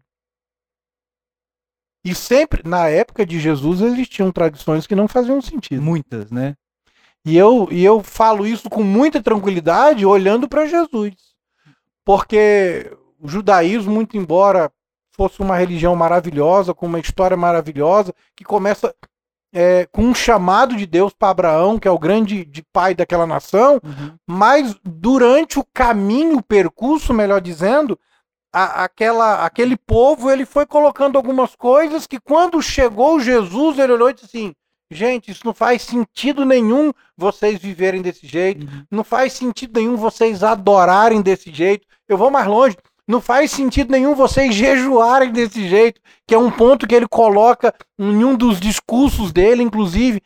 E 2.04 2.14
sempre, 2.14 2.68
na 2.68 2.88
época 2.88 3.24
de 3.24 3.38
Jesus, 3.38 3.80
existiam 3.80 4.32
tradições 4.32 4.86
que 4.86 4.96
não 4.96 5.06
faziam 5.06 5.40
sentido. 5.40 5.80
Muitas, 5.80 6.30
né? 6.32 6.56
E 7.24 7.36
eu, 7.36 7.68
e 7.70 7.84
eu 7.84 8.02
falo 8.02 8.44
isso 8.44 8.68
com 8.68 8.82
muita 8.82 9.22
tranquilidade 9.22 10.04
olhando 10.04 10.48
para 10.48 10.66
Jesus. 10.66 11.14
Porque 12.04 12.90
o 13.20 13.28
judaísmo, 13.28 13.92
muito 13.92 14.16
embora 14.16 14.72
fosse 15.14 15.40
uma 15.40 15.56
religião 15.56 15.94
maravilhosa, 15.94 16.74
com 16.74 16.86
uma 16.86 16.98
história 16.98 17.36
maravilhosa, 17.36 18.12
que 18.34 18.42
começa 18.42 18.92
é, 19.52 19.86
com 19.92 20.02
um 20.02 20.14
chamado 20.14 20.74
de 20.74 20.86
Deus 20.86 21.12
para 21.12 21.28
Abraão, 21.28 21.78
que 21.78 21.86
é 21.86 21.90
o 21.90 21.98
grande 21.98 22.44
de 22.44 22.62
pai 22.72 22.94
daquela 22.94 23.26
nação, 23.26 23.74
uhum. 23.84 24.16
mas 24.26 24.74
durante 24.82 25.58
o 25.58 25.66
caminho, 25.72 26.38
o 26.38 26.42
percurso, 26.42 27.12
melhor 27.12 27.40
dizendo, 27.40 27.98
a, 28.52 28.84
aquela, 28.84 29.44
aquele 29.44 29.76
povo 29.76 30.30
ele 30.30 30.44
foi 30.44 30.66
colocando 30.66 31.16
algumas 31.16 31.56
coisas 31.56 32.06
que 32.06 32.20
quando 32.20 32.60
chegou 32.60 33.20
Jesus, 33.20 33.78
ele 33.78 33.92
olhou 33.92 34.10
e 34.10 34.14
disse 34.14 34.26
assim: 34.26 34.52
gente, 34.90 35.30
isso 35.30 35.42
não 35.44 35.54
faz 35.54 35.82
sentido 35.82 36.44
nenhum 36.44 36.92
vocês 37.16 37.58
viverem 37.58 38.02
desse 38.02 38.26
jeito, 38.26 38.66
uhum. 38.66 38.84
não 38.90 39.04
faz 39.04 39.32
sentido 39.32 39.80
nenhum 39.80 39.96
vocês 39.96 40.44
adorarem 40.44 41.22
desse 41.22 41.50
jeito. 41.52 41.86
Eu 42.08 42.18
vou 42.18 42.30
mais 42.30 42.46
longe. 42.46 42.76
Não 43.08 43.20
faz 43.20 43.50
sentido 43.50 43.90
nenhum 43.90 44.14
vocês 44.14 44.54
jejuarem 44.54 45.32
desse 45.32 45.68
jeito, 45.68 46.00
que 46.26 46.34
é 46.34 46.38
um 46.38 46.50
ponto 46.50 46.86
que 46.86 46.94
ele 46.94 47.08
coloca 47.08 47.74
em 47.98 48.24
um 48.24 48.36
dos 48.36 48.60
discursos 48.60 49.32
dele, 49.32 49.62
inclusive. 49.62 50.22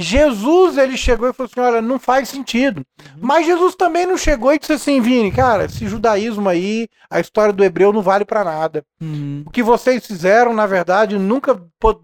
Jesus 0.00 0.78
ele 0.78 0.96
chegou 0.96 1.28
e 1.28 1.32
falou 1.32 1.50
assim: 1.50 1.60
olha, 1.60 1.82
não 1.82 1.98
faz 1.98 2.28
sentido. 2.28 2.86
Uhum. 3.00 3.20
Mas 3.20 3.44
Jesus 3.44 3.74
também 3.74 4.06
não 4.06 4.16
chegou 4.16 4.54
e 4.54 4.58
disse 4.58 4.72
assim: 4.72 5.00
Vini, 5.00 5.32
cara, 5.32 5.64
esse 5.64 5.88
judaísmo 5.88 6.48
aí, 6.48 6.88
a 7.10 7.18
história 7.18 7.52
do 7.52 7.64
hebreu 7.64 7.92
não 7.92 8.00
vale 8.00 8.24
para 8.24 8.44
nada. 8.44 8.86
Uhum. 9.00 9.42
O 9.44 9.50
que 9.50 9.60
vocês 9.60 10.06
fizeram, 10.06 10.54
na 10.54 10.66
verdade, 10.66 11.18
nunca 11.18 11.60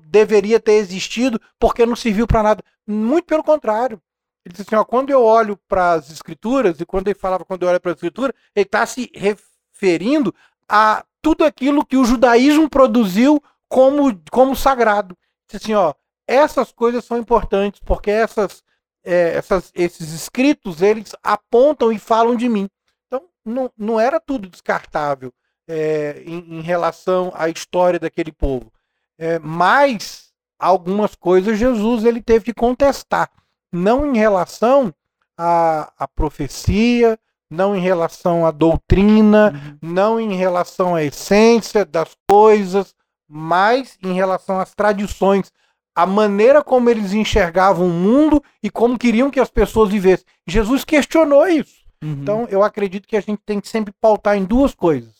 deveria 0.08 0.58
ter 0.58 0.72
existido 0.72 1.40
porque 1.56 1.86
não 1.86 1.94
serviu 1.94 2.26
para 2.26 2.42
nada. 2.42 2.64
Muito 2.84 3.26
pelo 3.26 3.44
contrário. 3.44 4.00
Ele 4.44 4.52
disse 4.52 4.62
assim: 4.62 4.74
ó, 4.74 4.84
quando 4.84 5.10
eu 5.10 5.22
olho 5.22 5.56
para 5.68 5.92
as 5.92 6.10
escrituras, 6.10 6.80
e 6.80 6.84
quando 6.84 7.06
ele 7.06 7.18
falava 7.18 7.44
quando 7.44 7.62
eu 7.62 7.68
olho 7.68 7.80
para 7.80 7.92
a 7.92 7.94
escritura, 7.94 8.34
ele 8.56 8.66
está 8.66 8.84
se 8.86 9.08
referindo 9.14 10.34
a 10.68 11.04
tudo 11.22 11.44
aquilo 11.44 11.86
que 11.86 11.96
o 11.96 12.04
judaísmo 12.04 12.68
produziu 12.68 13.40
como, 13.68 14.20
como 14.32 14.56
sagrado. 14.56 15.16
Disse 15.46 15.64
assim: 15.64 15.74
ó 15.74 15.94
essas 16.26 16.73
coisas 16.73 17.04
são 17.04 17.19
importantes 17.19 17.81
porque 17.85 18.11
essas, 18.11 18.62
é, 19.04 19.37
essas, 19.37 19.71
esses 19.75 20.12
escritos 20.12 20.83
eles 20.83 21.14
apontam 21.23 21.93
e 21.93 21.99
falam 21.99 22.37
de 22.37 22.49
mim. 22.49 22.69
Então 23.07 23.26
não, 23.45 23.71
não 23.76 24.00
era 24.00 24.19
tudo 24.19 24.49
descartável 24.49 25.33
é, 25.69 26.23
em, 26.26 26.59
em, 26.59 26.61
relação 26.61 27.33
à 27.35 27.49
história 27.49 27.99
daquele 27.99 28.33
povo, 28.33 28.73
é, 29.19 29.38
mas 29.38 30.33
algumas 30.59 31.14
coisas 31.14 31.59
Jesus 31.59 32.04
ele 32.04 32.23
teve 32.23 32.47
que 32.47 32.54
contestar, 32.54 33.31
não 33.73 34.07
em 34.07 34.19
relação 34.19 34.95
à, 35.37 35.93
à 35.99 36.09
profecia, 36.09 37.19
não 37.50 37.76
em 37.76 37.81
relação 37.81 38.47
à 38.47 38.50
doutrina, 38.50 39.52
uhum. 39.52 39.78
não 39.95 40.21
em 40.21 40.35
relação 40.35 40.95
à 40.95 41.02
essência 41.02 41.85
das 41.85 42.16
coisas, 42.28 42.95
mas 43.28 43.99
em 44.02 44.12
relação 44.12 44.61
às 44.61 44.75
tradições 44.75 45.52
a 45.94 46.06
maneira 46.06 46.62
como 46.62 46.90
eles 46.90 47.12
enxergavam 47.12 47.86
o 47.86 47.92
mundo 47.92 48.42
e 48.62 48.68
como 48.68 48.98
queriam 48.98 49.30
que 49.30 49.38
as 49.38 49.50
pessoas 49.50 49.90
vivessem. 49.90 50.26
Jesus 50.46 50.84
questionou 50.84 51.46
isso. 51.46 51.84
Uhum. 52.02 52.12
Então, 52.12 52.46
eu 52.50 52.62
acredito 52.62 53.06
que 53.06 53.16
a 53.16 53.20
gente 53.20 53.40
tem 53.46 53.60
que 53.60 53.68
sempre 53.68 53.94
pautar 54.00 54.36
em 54.36 54.44
duas 54.44 54.74
coisas. 54.74 55.14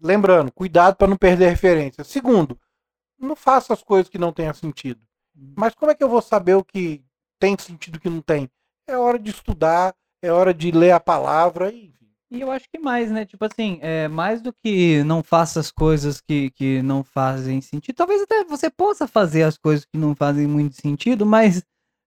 Lembrando, 0.00 0.52
cuidado 0.52 0.94
para 0.94 1.08
não 1.08 1.16
perder 1.16 1.50
referência. 1.50 2.04
Segundo, 2.04 2.58
não 3.18 3.34
faça 3.34 3.72
as 3.72 3.82
coisas 3.82 4.08
que 4.08 4.18
não 4.18 4.32
tenham 4.32 4.54
sentido. 4.54 5.00
Uhum. 5.34 5.54
Mas 5.56 5.74
como 5.74 5.90
é 5.90 5.94
que 5.94 6.04
eu 6.04 6.08
vou 6.08 6.22
saber 6.22 6.54
o 6.54 6.64
que 6.64 7.02
tem 7.38 7.56
sentido 7.58 7.96
e 7.96 7.98
o 7.98 8.00
que 8.00 8.10
não 8.10 8.22
tem? 8.22 8.48
É 8.86 8.96
hora 8.96 9.18
de 9.18 9.30
estudar, 9.30 9.94
é 10.22 10.30
hora 10.30 10.54
de 10.54 10.70
ler 10.70 10.92
a 10.92 11.00
palavra 11.00 11.72
e 11.72 11.87
e 12.30 12.40
eu 12.40 12.50
acho 12.50 12.66
que 12.68 12.78
mais, 12.78 13.10
né? 13.10 13.24
Tipo 13.24 13.46
assim, 13.46 13.78
é, 13.80 14.06
mais 14.06 14.42
do 14.42 14.52
que 14.52 15.02
não 15.04 15.22
faça 15.22 15.60
as 15.60 15.70
coisas 15.70 16.20
que, 16.20 16.50
que 16.50 16.82
não 16.82 17.02
fazem 17.02 17.60
sentido. 17.60 17.96
Talvez 17.96 18.22
até 18.22 18.44
você 18.44 18.68
possa 18.68 19.08
fazer 19.08 19.44
as 19.44 19.56
coisas 19.56 19.86
que 19.86 19.96
não 19.96 20.14
fazem 20.14 20.46
muito 20.46 20.78
sentido, 20.80 21.24
mas 21.24 21.62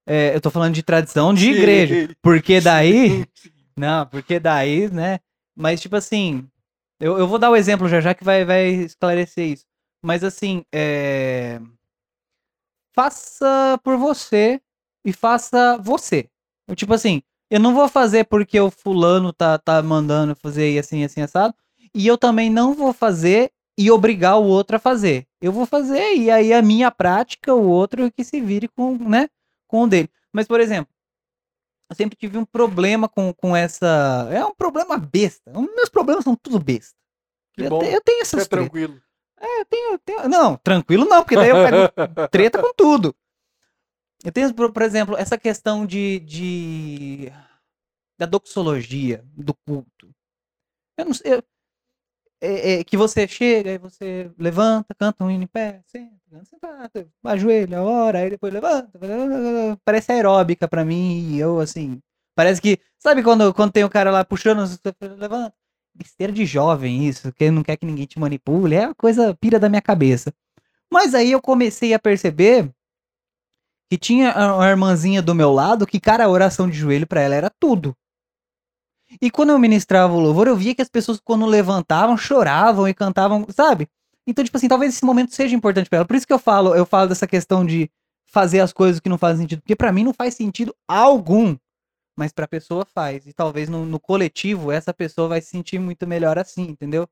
é, 0.07 0.35
eu 0.35 0.41
tô 0.41 0.51
falando 0.51 0.75
de 0.75 0.83
tradição 0.83 1.33
de 1.33 1.49
igreja. 1.49 2.15
Porque 2.21 2.61
daí. 2.61 3.25
Não, 3.75 4.05
porque 4.05 4.39
daí, 4.39 4.91
né? 4.91 5.19
Mas, 5.55 5.81
tipo 5.81 5.95
assim, 5.95 6.47
eu, 6.99 7.17
eu 7.17 7.27
vou 7.27 7.39
dar 7.39 7.49
o 7.49 7.53
um 7.53 7.55
exemplo 7.55 7.87
já 7.89 7.99
já 7.99 8.13
que 8.13 8.23
vai, 8.23 8.45
vai 8.45 8.67
esclarecer 8.67 9.47
isso. 9.47 9.65
Mas 10.03 10.23
assim, 10.23 10.63
é... 10.73 11.59
faça 12.93 13.79
por 13.83 13.97
você 13.97 14.61
e 15.03 15.11
faça 15.11 15.77
você. 15.77 16.29
Tipo 16.75 16.93
assim, 16.93 17.23
eu 17.51 17.59
não 17.59 17.73
vou 17.73 17.89
fazer 17.89 18.23
porque 18.23 18.57
o 18.57 18.71
fulano 18.71 19.33
tá, 19.33 19.57
tá 19.57 19.83
mandando 19.83 20.33
fazer 20.37 20.79
assim, 20.79 21.03
assim, 21.03 21.21
assado. 21.21 21.53
E 21.93 22.07
eu 22.07 22.17
também 22.17 22.49
não 22.49 22.73
vou 22.73 22.93
fazer 22.93 23.51
e 23.77 23.91
obrigar 23.91 24.39
o 24.39 24.45
outro 24.45 24.77
a 24.77 24.79
fazer. 24.79 25.27
Eu 25.41 25.51
vou 25.51 25.65
fazer 25.65 26.15
e 26.15 26.31
aí 26.31 26.53
a 26.53 26.61
minha 26.61 26.89
prática, 26.89 27.53
o 27.53 27.67
outro 27.67 28.09
que 28.09 28.23
se 28.23 28.39
vire 28.39 28.69
com, 28.69 28.97
né, 28.97 29.27
com 29.67 29.83
o 29.83 29.87
dele. 29.87 30.09
Mas, 30.31 30.47
por 30.47 30.61
exemplo, 30.61 30.93
eu 31.89 31.95
sempre 31.95 32.15
tive 32.15 32.37
um 32.37 32.45
problema 32.45 33.09
com, 33.09 33.33
com 33.33 33.53
essa. 33.53 34.29
É 34.31 34.45
um 34.45 34.55
problema 34.55 34.97
besta. 34.97 35.51
Meus 35.51 35.89
problemas 35.89 36.23
são 36.23 36.37
tudo 36.37 36.57
besta. 36.57 36.95
Que 37.53 37.63
eu, 37.63 37.69
bom. 37.69 37.79
Tenho, 37.79 37.91
eu 37.91 38.01
tenho 38.01 38.21
essas. 38.21 38.43
É 38.43 38.45
tranquilo. 38.45 38.97
É, 39.37 39.59
eu 39.59 39.65
tenho, 39.65 39.91
eu 39.91 39.99
tenho. 39.99 40.29
Não, 40.29 40.55
tranquilo 40.55 41.03
não, 41.03 41.21
porque 41.21 41.35
daí 41.35 41.49
eu 41.49 41.55
pego 41.55 42.27
treta 42.31 42.61
com 42.61 42.73
tudo. 42.73 43.13
Eu 44.23 44.31
tenho, 44.31 44.53
por 44.53 44.81
exemplo, 44.83 45.17
essa 45.17 45.37
questão 45.37 45.85
de, 45.85 46.19
de 46.19 47.31
da 48.17 48.25
doxologia, 48.25 49.23
do 49.35 49.53
culto. 49.53 50.13
Eu 50.97 51.05
não 51.05 51.13
sei. 51.13 51.33
Eu, 51.33 51.43
é, 52.43 52.79
é, 52.79 52.83
que 52.83 52.97
você 52.97 53.27
chega 53.27 53.71
e 53.71 53.77
você 53.77 54.31
levanta, 54.37 54.95
canta 54.95 55.23
um 55.23 55.29
hino 55.29 55.43
em 55.43 55.47
pé, 55.47 55.81
senta, 55.85 56.43
senta, 56.43 57.07
ajoelha, 57.23 57.83
ora, 57.83 58.19
aí 58.19 58.31
depois 58.31 58.51
levanta. 58.51 58.99
Parece 59.85 60.11
aeróbica 60.11 60.67
pra 60.67 60.83
mim, 60.83 61.37
eu 61.37 61.59
assim. 61.59 62.01
Parece 62.35 62.61
que. 62.61 62.79
Sabe 62.97 63.23
quando, 63.23 63.53
quando 63.53 63.71
tem 63.71 63.83
o 63.83 63.89
cara 63.89 64.11
lá 64.11 64.25
puxando, 64.25 64.63
levanta? 65.19 65.53
Besteira 65.93 66.31
de 66.31 66.45
jovem, 66.45 67.07
isso, 67.07 67.33
que 67.33 67.51
não 67.51 67.63
quer 67.63 67.75
que 67.77 67.85
ninguém 67.85 68.05
te 68.05 68.17
manipule, 68.17 68.75
é 68.75 68.87
uma 68.87 68.95
coisa 68.95 69.35
pira 69.35 69.59
da 69.59 69.67
minha 69.69 69.81
cabeça. 69.81 70.33
Mas 70.91 71.13
aí 71.13 71.31
eu 71.31 71.41
comecei 71.41 71.93
a 71.93 71.99
perceber 71.99 72.71
que 73.91 73.97
tinha 73.97 74.33
uma 74.55 74.69
irmãzinha 74.69 75.21
do 75.21 75.35
meu 75.35 75.51
lado 75.51 75.85
que, 75.85 75.99
cara, 75.99 76.23
a 76.23 76.29
oração 76.29 76.69
de 76.69 76.77
joelho 76.77 77.05
para 77.05 77.19
ela 77.19 77.35
era 77.35 77.49
tudo. 77.49 77.93
E 79.21 79.29
quando 79.29 79.49
eu 79.49 79.59
ministrava 79.59 80.13
o 80.13 80.19
louvor, 80.21 80.47
eu 80.47 80.55
via 80.55 80.73
que 80.73 80.81
as 80.81 80.87
pessoas, 80.87 81.19
quando 81.19 81.45
levantavam, 81.45 82.15
choravam 82.15 82.87
e 82.87 82.93
cantavam, 82.93 83.45
sabe? 83.49 83.89
Então, 84.25 84.45
tipo 84.45 84.55
assim, 84.55 84.69
talvez 84.69 84.93
esse 84.93 85.03
momento 85.03 85.35
seja 85.35 85.53
importante 85.53 85.89
para 85.89 85.97
ela. 85.97 86.05
Por 86.05 86.15
isso 86.15 86.25
que 86.25 86.31
eu 86.31 86.39
falo, 86.39 86.73
eu 86.73 86.85
falo 86.85 87.09
dessa 87.09 87.27
questão 87.27 87.65
de 87.65 87.91
fazer 88.27 88.61
as 88.61 88.71
coisas 88.71 89.01
que 89.01 89.09
não 89.09 89.17
fazem 89.17 89.43
sentido. 89.43 89.59
Porque 89.59 89.75
para 89.75 89.91
mim 89.91 90.05
não 90.05 90.13
faz 90.13 90.35
sentido 90.35 90.73
algum. 90.87 91.57
Mas 92.17 92.31
pra 92.31 92.47
pessoa 92.47 92.85
faz. 92.85 93.27
E 93.27 93.33
talvez 93.33 93.67
no, 93.67 93.85
no 93.85 93.99
coletivo, 93.99 94.71
essa 94.71 94.93
pessoa 94.93 95.27
vai 95.27 95.41
se 95.41 95.49
sentir 95.49 95.79
muito 95.79 96.07
melhor 96.07 96.39
assim, 96.39 96.61
entendeu? 96.61 97.09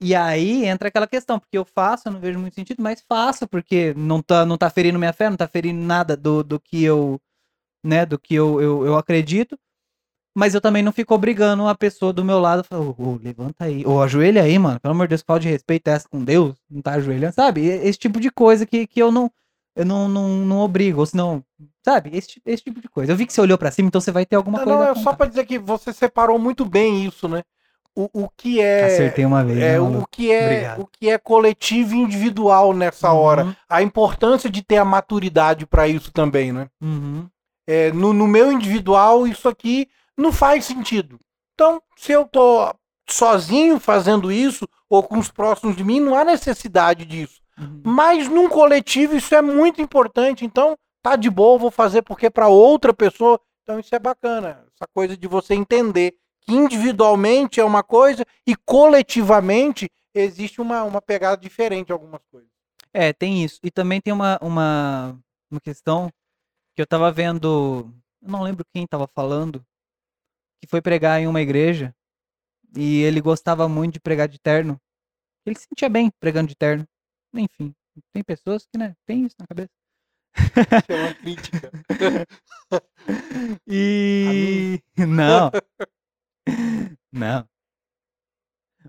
E 0.00 0.14
aí 0.14 0.64
entra 0.64 0.88
aquela 0.88 1.06
questão, 1.06 1.38
porque 1.38 1.56
eu 1.56 1.64
faço, 1.64 2.08
eu 2.08 2.12
não 2.12 2.20
vejo 2.20 2.38
muito 2.38 2.54
sentido, 2.54 2.82
mas 2.82 3.02
faço, 3.08 3.46
porque 3.46 3.94
não 3.94 4.20
tá, 4.20 4.44
não 4.44 4.58
tá 4.58 4.68
ferindo 4.68 4.98
minha 4.98 5.12
fé, 5.12 5.30
não 5.30 5.36
tá 5.36 5.48
ferindo 5.48 5.80
nada 5.80 6.16
do, 6.16 6.42
do 6.42 6.60
que 6.60 6.82
eu, 6.82 7.20
né, 7.82 8.04
do 8.04 8.18
que 8.18 8.34
eu, 8.34 8.60
eu, 8.60 8.86
eu 8.86 8.96
acredito. 8.96 9.58
Mas 10.36 10.52
eu 10.52 10.60
também 10.60 10.82
não 10.82 10.90
fico 10.90 11.14
obrigando 11.14 11.68
a 11.68 11.76
pessoa 11.76 12.12
do 12.12 12.24
meu 12.24 12.40
lado, 12.40 12.64
oh, 12.72 12.94
oh, 12.98 13.18
levanta 13.22 13.66
aí, 13.66 13.86
ou 13.86 14.02
ajoelha 14.02 14.42
aí, 14.42 14.58
mano, 14.58 14.80
pelo 14.80 14.92
amor 14.92 15.06
de 15.06 15.10
Deus, 15.10 15.22
falta 15.22 15.42
de 15.42 15.48
respeito 15.48 15.86
essa 15.86 16.08
com 16.08 16.24
Deus, 16.24 16.56
não 16.68 16.82
tá 16.82 16.94
ajoelhando, 16.94 17.34
sabe? 17.34 17.64
Esse 17.64 17.98
tipo 18.00 18.18
de 18.18 18.32
coisa 18.32 18.66
que, 18.66 18.84
que 18.84 19.00
eu 19.00 19.12
não, 19.12 19.30
eu 19.76 19.84
não, 19.84 20.08
não, 20.08 20.28
não 20.28 20.58
obrigo, 20.58 20.98
ou 20.98 21.06
senão, 21.06 21.44
sabe? 21.84 22.10
Esse, 22.12 22.42
esse 22.44 22.64
tipo 22.64 22.80
de 22.80 22.88
coisa. 22.88 23.12
Eu 23.12 23.16
vi 23.16 23.26
que 23.26 23.32
você 23.32 23.40
olhou 23.40 23.56
para 23.56 23.70
cima, 23.70 23.86
então 23.86 24.00
você 24.00 24.10
vai 24.10 24.26
ter 24.26 24.34
alguma 24.34 24.58
não, 24.58 24.64
coisa. 24.64 24.78
Não, 24.80 24.90
é 24.90 24.94
só 24.96 25.14
para 25.14 25.28
dizer 25.28 25.46
que 25.46 25.56
você 25.56 25.92
separou 25.92 26.36
muito 26.36 26.64
bem 26.64 27.06
isso, 27.06 27.28
né? 27.28 27.44
O, 27.96 28.08
o 28.24 28.28
que 28.36 28.60
é. 28.60 28.84
Acertei 28.86 29.24
uma 29.24 29.44
vez. 29.44 29.58
É, 29.58 29.72
né, 29.72 29.80
o 29.80 30.04
que 30.10 30.32
é 30.32 30.44
Obrigado. 30.46 30.80
o 30.82 30.86
que 30.86 31.08
é 31.10 31.18
coletivo 31.18 31.94
e 31.94 31.98
individual 31.98 32.72
nessa 32.72 33.12
Uhum. 33.12 33.18
hora. 33.18 33.56
A 33.68 33.82
importância 33.82 34.50
de 34.50 34.62
ter 34.62 34.78
a 34.78 34.84
maturidade 34.84 35.66
para 35.66 35.86
isso 35.86 36.12
também, 36.12 36.52
né? 36.52 36.68
Uhum. 36.80 37.28
É, 37.66 37.90
no, 37.92 38.12
no 38.12 38.26
meu 38.26 38.52
individual, 38.52 39.26
isso 39.26 39.48
aqui 39.48 39.88
não 40.18 40.32
faz 40.32 40.64
sentido. 40.64 41.18
Então, 41.54 41.80
se 41.96 42.12
eu 42.12 42.26
tô 42.26 42.74
sozinho 43.08 43.78
fazendo 43.78 44.30
isso, 44.32 44.68
ou 44.88 45.02
com 45.02 45.18
os 45.18 45.30
próximos 45.30 45.76
de 45.76 45.84
mim, 45.84 46.00
não 46.00 46.14
há 46.14 46.24
necessidade 46.24 47.04
disso. 47.04 47.40
Uhum. 47.58 47.82
Mas 47.84 48.28
num 48.28 48.48
coletivo 48.48 49.16
isso 49.16 49.34
é 49.34 49.40
muito 49.42 49.80
importante. 49.80 50.44
Então, 50.44 50.76
tá 51.02 51.16
de 51.16 51.30
boa, 51.30 51.58
vou 51.58 51.70
fazer 51.70 52.02
porque 52.02 52.28
para 52.28 52.48
outra 52.48 52.92
pessoa. 52.92 53.40
Então, 53.62 53.78
isso 53.78 53.94
é 53.94 53.98
bacana. 53.98 54.64
Essa 54.74 54.86
coisa 54.92 55.16
de 55.16 55.26
você 55.28 55.54
entender 55.54 56.14
individualmente 56.48 57.60
é 57.60 57.64
uma 57.64 57.82
coisa 57.82 58.24
e 58.46 58.54
coletivamente 58.54 59.90
existe 60.14 60.60
uma, 60.60 60.84
uma 60.84 61.02
pegada 61.02 61.40
diferente 61.40 61.88
em 61.88 61.92
algumas 61.92 62.20
coisas. 62.30 62.48
É, 62.92 63.12
tem 63.12 63.44
isso. 63.44 63.58
E 63.62 63.70
também 63.70 64.00
tem 64.00 64.12
uma, 64.12 64.38
uma, 64.40 65.18
uma 65.50 65.60
questão 65.60 66.08
que 66.76 66.82
eu 66.82 66.86
tava 66.86 67.10
vendo. 67.10 67.92
Eu 68.22 68.28
não 68.28 68.42
lembro 68.42 68.64
quem 68.72 68.86
tava 68.86 69.08
falando. 69.08 69.64
Que 70.60 70.68
foi 70.68 70.80
pregar 70.80 71.20
em 71.20 71.26
uma 71.26 71.42
igreja. 71.42 71.94
E 72.76 73.02
ele 73.02 73.20
gostava 73.20 73.68
muito 73.68 73.94
de 73.94 74.00
pregar 74.00 74.28
de 74.28 74.38
terno. 74.38 74.80
Ele 75.44 75.56
se 75.56 75.66
sentia 75.68 75.88
bem 75.88 76.10
pregando 76.20 76.48
de 76.48 76.56
terno. 76.56 76.86
Enfim, 77.34 77.74
tem 78.12 78.22
pessoas 78.22 78.64
que, 78.66 78.78
né, 78.78 78.94
tem 79.06 79.26
isso 79.26 79.34
na 79.38 79.46
cabeça. 79.46 79.70
Isso 80.36 80.92
é 80.92 80.94
uma 80.94 81.14
crítica. 81.14 81.70
E. 83.68 84.80
Não. 85.06 85.50
Não. 87.12 87.46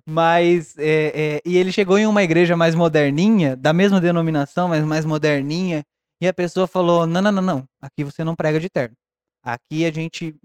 Mas. 0.05 0.77
é, 0.77 1.37
é, 1.37 1.41
e 1.45 1.57
ele 1.57 1.71
chegou 1.71 1.97
em 1.97 2.05
uma 2.07 2.23
igreja 2.23 2.55
mais 2.57 2.75
moderninha, 2.75 3.55
da 3.55 3.73
mesma 3.73 4.01
denominação, 4.01 4.67
mas 4.67 4.83
mais 4.83 5.05
moderninha. 5.05 5.83
E 6.21 6.27
a 6.27 6.33
pessoa 6.33 6.67
falou: 6.67 7.05
não, 7.05 7.21
não, 7.21 7.31
não, 7.31 7.41
não. 7.41 7.69
Aqui 7.81 8.03
você 8.03 8.23
não 8.23 8.35
prega 8.35 8.59
de 8.59 8.69
terno. 8.69 8.95
Aqui 9.43 9.85
a 9.85 9.91
gente 9.91 10.35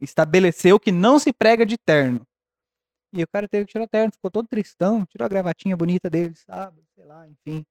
estabeleceu 0.00 0.78
que 0.78 0.92
não 0.92 1.18
se 1.18 1.32
prega 1.32 1.64
de 1.64 1.76
terno. 1.78 2.22
E 3.12 3.22
o 3.22 3.28
cara 3.28 3.48
teve 3.48 3.64
que 3.64 3.72
tirar 3.72 3.84
o 3.84 3.88
terno, 3.88 4.12
ficou 4.12 4.30
todo 4.30 4.46
tristão, 4.46 5.06
tirou 5.06 5.24
a 5.24 5.28
gravatinha 5.28 5.76
bonita 5.76 6.10
dele, 6.10 6.34
sabe? 6.46 6.82
Sei 6.94 7.04
lá, 7.04 7.26
enfim. 7.26 7.64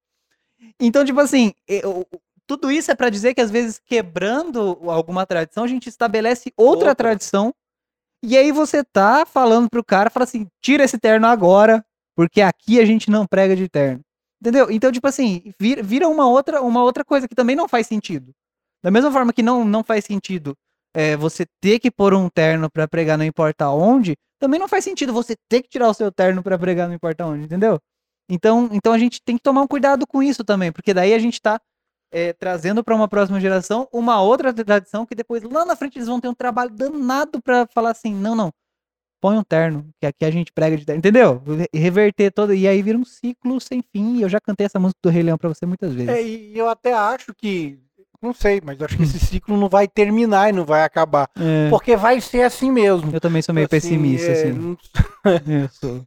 Então, 0.79 1.05
tipo 1.05 1.19
assim, 1.19 1.53
eu- 1.67 2.07
tudo 2.47 2.71
isso 2.71 2.89
é 2.89 2.95
pra 2.95 3.09
dizer 3.09 3.35
que 3.35 3.41
às 3.41 3.51
vezes 3.51 3.77
quebrando 3.85 4.79
alguma 4.89 5.25
tradição, 5.27 5.63
a 5.63 5.67
gente 5.67 5.87
estabelece 5.87 6.51
outra, 6.57 6.89
Outra. 6.89 6.95
tradição. 6.95 7.53
E 8.23 8.37
aí 8.37 8.51
você 8.51 8.83
tá 8.83 9.25
falando 9.25 9.69
pro 9.69 9.83
cara, 9.83 10.09
fala 10.09 10.23
assim, 10.23 10.47
tira 10.61 10.83
esse 10.83 10.97
terno 10.97 11.27
agora, 11.27 11.83
porque 12.15 12.41
aqui 12.41 12.79
a 12.79 12.85
gente 12.85 13.09
não 13.09 13.25
prega 13.27 13.55
de 13.55 13.69
terno. 13.69 14.01
Entendeu? 14.41 14.69
Então, 14.69 14.91
tipo 14.91 15.07
assim, 15.07 15.53
vira, 15.59 16.07
uma 16.07 16.27
outra 16.27 16.61
uma 16.61 16.83
outra 16.83 17.03
coisa 17.03 17.27
que 17.27 17.35
também 17.35 17.55
não 17.55 17.67
faz 17.67 17.87
sentido. 17.87 18.31
Da 18.83 18.91
mesma 18.91 19.11
forma 19.11 19.33
que 19.33 19.41
não, 19.41 19.65
não 19.65 19.83
faz 19.83 20.05
sentido 20.05 20.55
é, 20.93 21.15
você 21.15 21.45
ter 21.61 21.79
que 21.79 21.91
pôr 21.91 22.13
um 22.13 22.29
terno 22.29 22.69
pra 22.71 22.87
pregar 22.87 23.17
não 23.17 23.25
importa 23.25 23.69
onde, 23.69 24.15
também 24.39 24.59
não 24.59 24.67
faz 24.67 24.83
sentido 24.83 25.13
você 25.13 25.35
ter 25.49 25.61
que 25.61 25.69
tirar 25.69 25.89
o 25.89 25.93
seu 25.93 26.11
terno 26.11 26.43
pra 26.43 26.57
pregar 26.57 26.87
não 26.87 26.95
importa 26.95 27.25
onde, 27.25 27.45
entendeu? 27.45 27.79
Então, 28.29 28.69
então 28.71 28.93
a 28.93 28.97
gente 28.97 29.21
tem 29.23 29.37
que 29.37 29.43
tomar 29.43 29.61
um 29.61 29.67
cuidado 29.67 30.05
com 30.07 30.21
isso 30.21 30.43
também, 30.43 30.71
porque 30.71 30.93
daí 30.93 31.13
a 31.13 31.19
gente 31.19 31.41
tá 31.41 31.59
é, 32.11 32.33
trazendo 32.33 32.83
para 32.83 32.95
uma 32.95 33.07
próxima 33.07 33.39
geração 33.39 33.87
uma 33.91 34.21
outra 34.21 34.53
tradição 34.53 35.05
que 35.05 35.15
depois 35.15 35.43
lá 35.43 35.65
na 35.65 35.75
frente 35.75 35.97
eles 35.97 36.07
vão 36.07 36.19
ter 36.19 36.27
um 36.29 36.33
trabalho 36.33 36.71
danado 36.71 37.41
pra 37.41 37.67
falar 37.73 37.91
assim, 37.91 38.13
não, 38.13 38.35
não, 38.35 38.51
põe 39.21 39.37
um 39.37 39.43
terno, 39.43 39.89
que 39.99 40.05
aqui 40.05 40.25
a 40.25 40.31
gente 40.31 40.51
prega 40.51 40.77
de 40.77 40.85
terno, 40.85 40.99
entendeu? 40.99 41.41
E 41.73 41.77
reverter 41.79 42.31
todo, 42.31 42.53
e 42.53 42.67
aí 42.67 42.81
vira 42.81 42.97
um 42.97 43.05
ciclo 43.05 43.59
sem 43.59 43.81
fim, 43.81 44.17
e 44.17 44.21
eu 44.21 44.29
já 44.29 44.39
cantei 44.39 44.65
essa 44.65 44.79
música 44.79 44.99
do 45.03 45.09
Rei 45.09 45.23
Leão 45.23 45.37
pra 45.37 45.49
você 45.49 45.65
muitas 45.65 45.93
vezes. 45.93 46.09
É, 46.09 46.21
e 46.21 46.57
eu 46.57 46.69
até 46.69 46.93
acho 46.93 47.33
que. 47.33 47.79
Não 48.21 48.33
sei, 48.33 48.59
mas 48.63 48.81
acho 48.81 48.97
que 48.97 49.03
esse 49.03 49.19
ciclo 49.25 49.57
não 49.57 49.69
vai 49.69 49.87
terminar 49.87 50.49
e 50.49 50.51
não 50.51 50.65
vai 50.65 50.83
acabar. 50.83 51.29
É, 51.39 51.69
Porque 51.69 51.95
vai 51.95 52.19
ser 52.19 52.41
assim 52.41 52.71
mesmo. 52.71 53.11
eu 53.13 53.21
também 53.21 53.41
sou 53.41 53.53
meio 53.53 53.65
Assim, 53.65 53.75
pessimista, 53.77 54.31
é, 54.31 54.33
assim. 54.33 54.77
Eu 55.63 55.69
sou. 55.69 56.03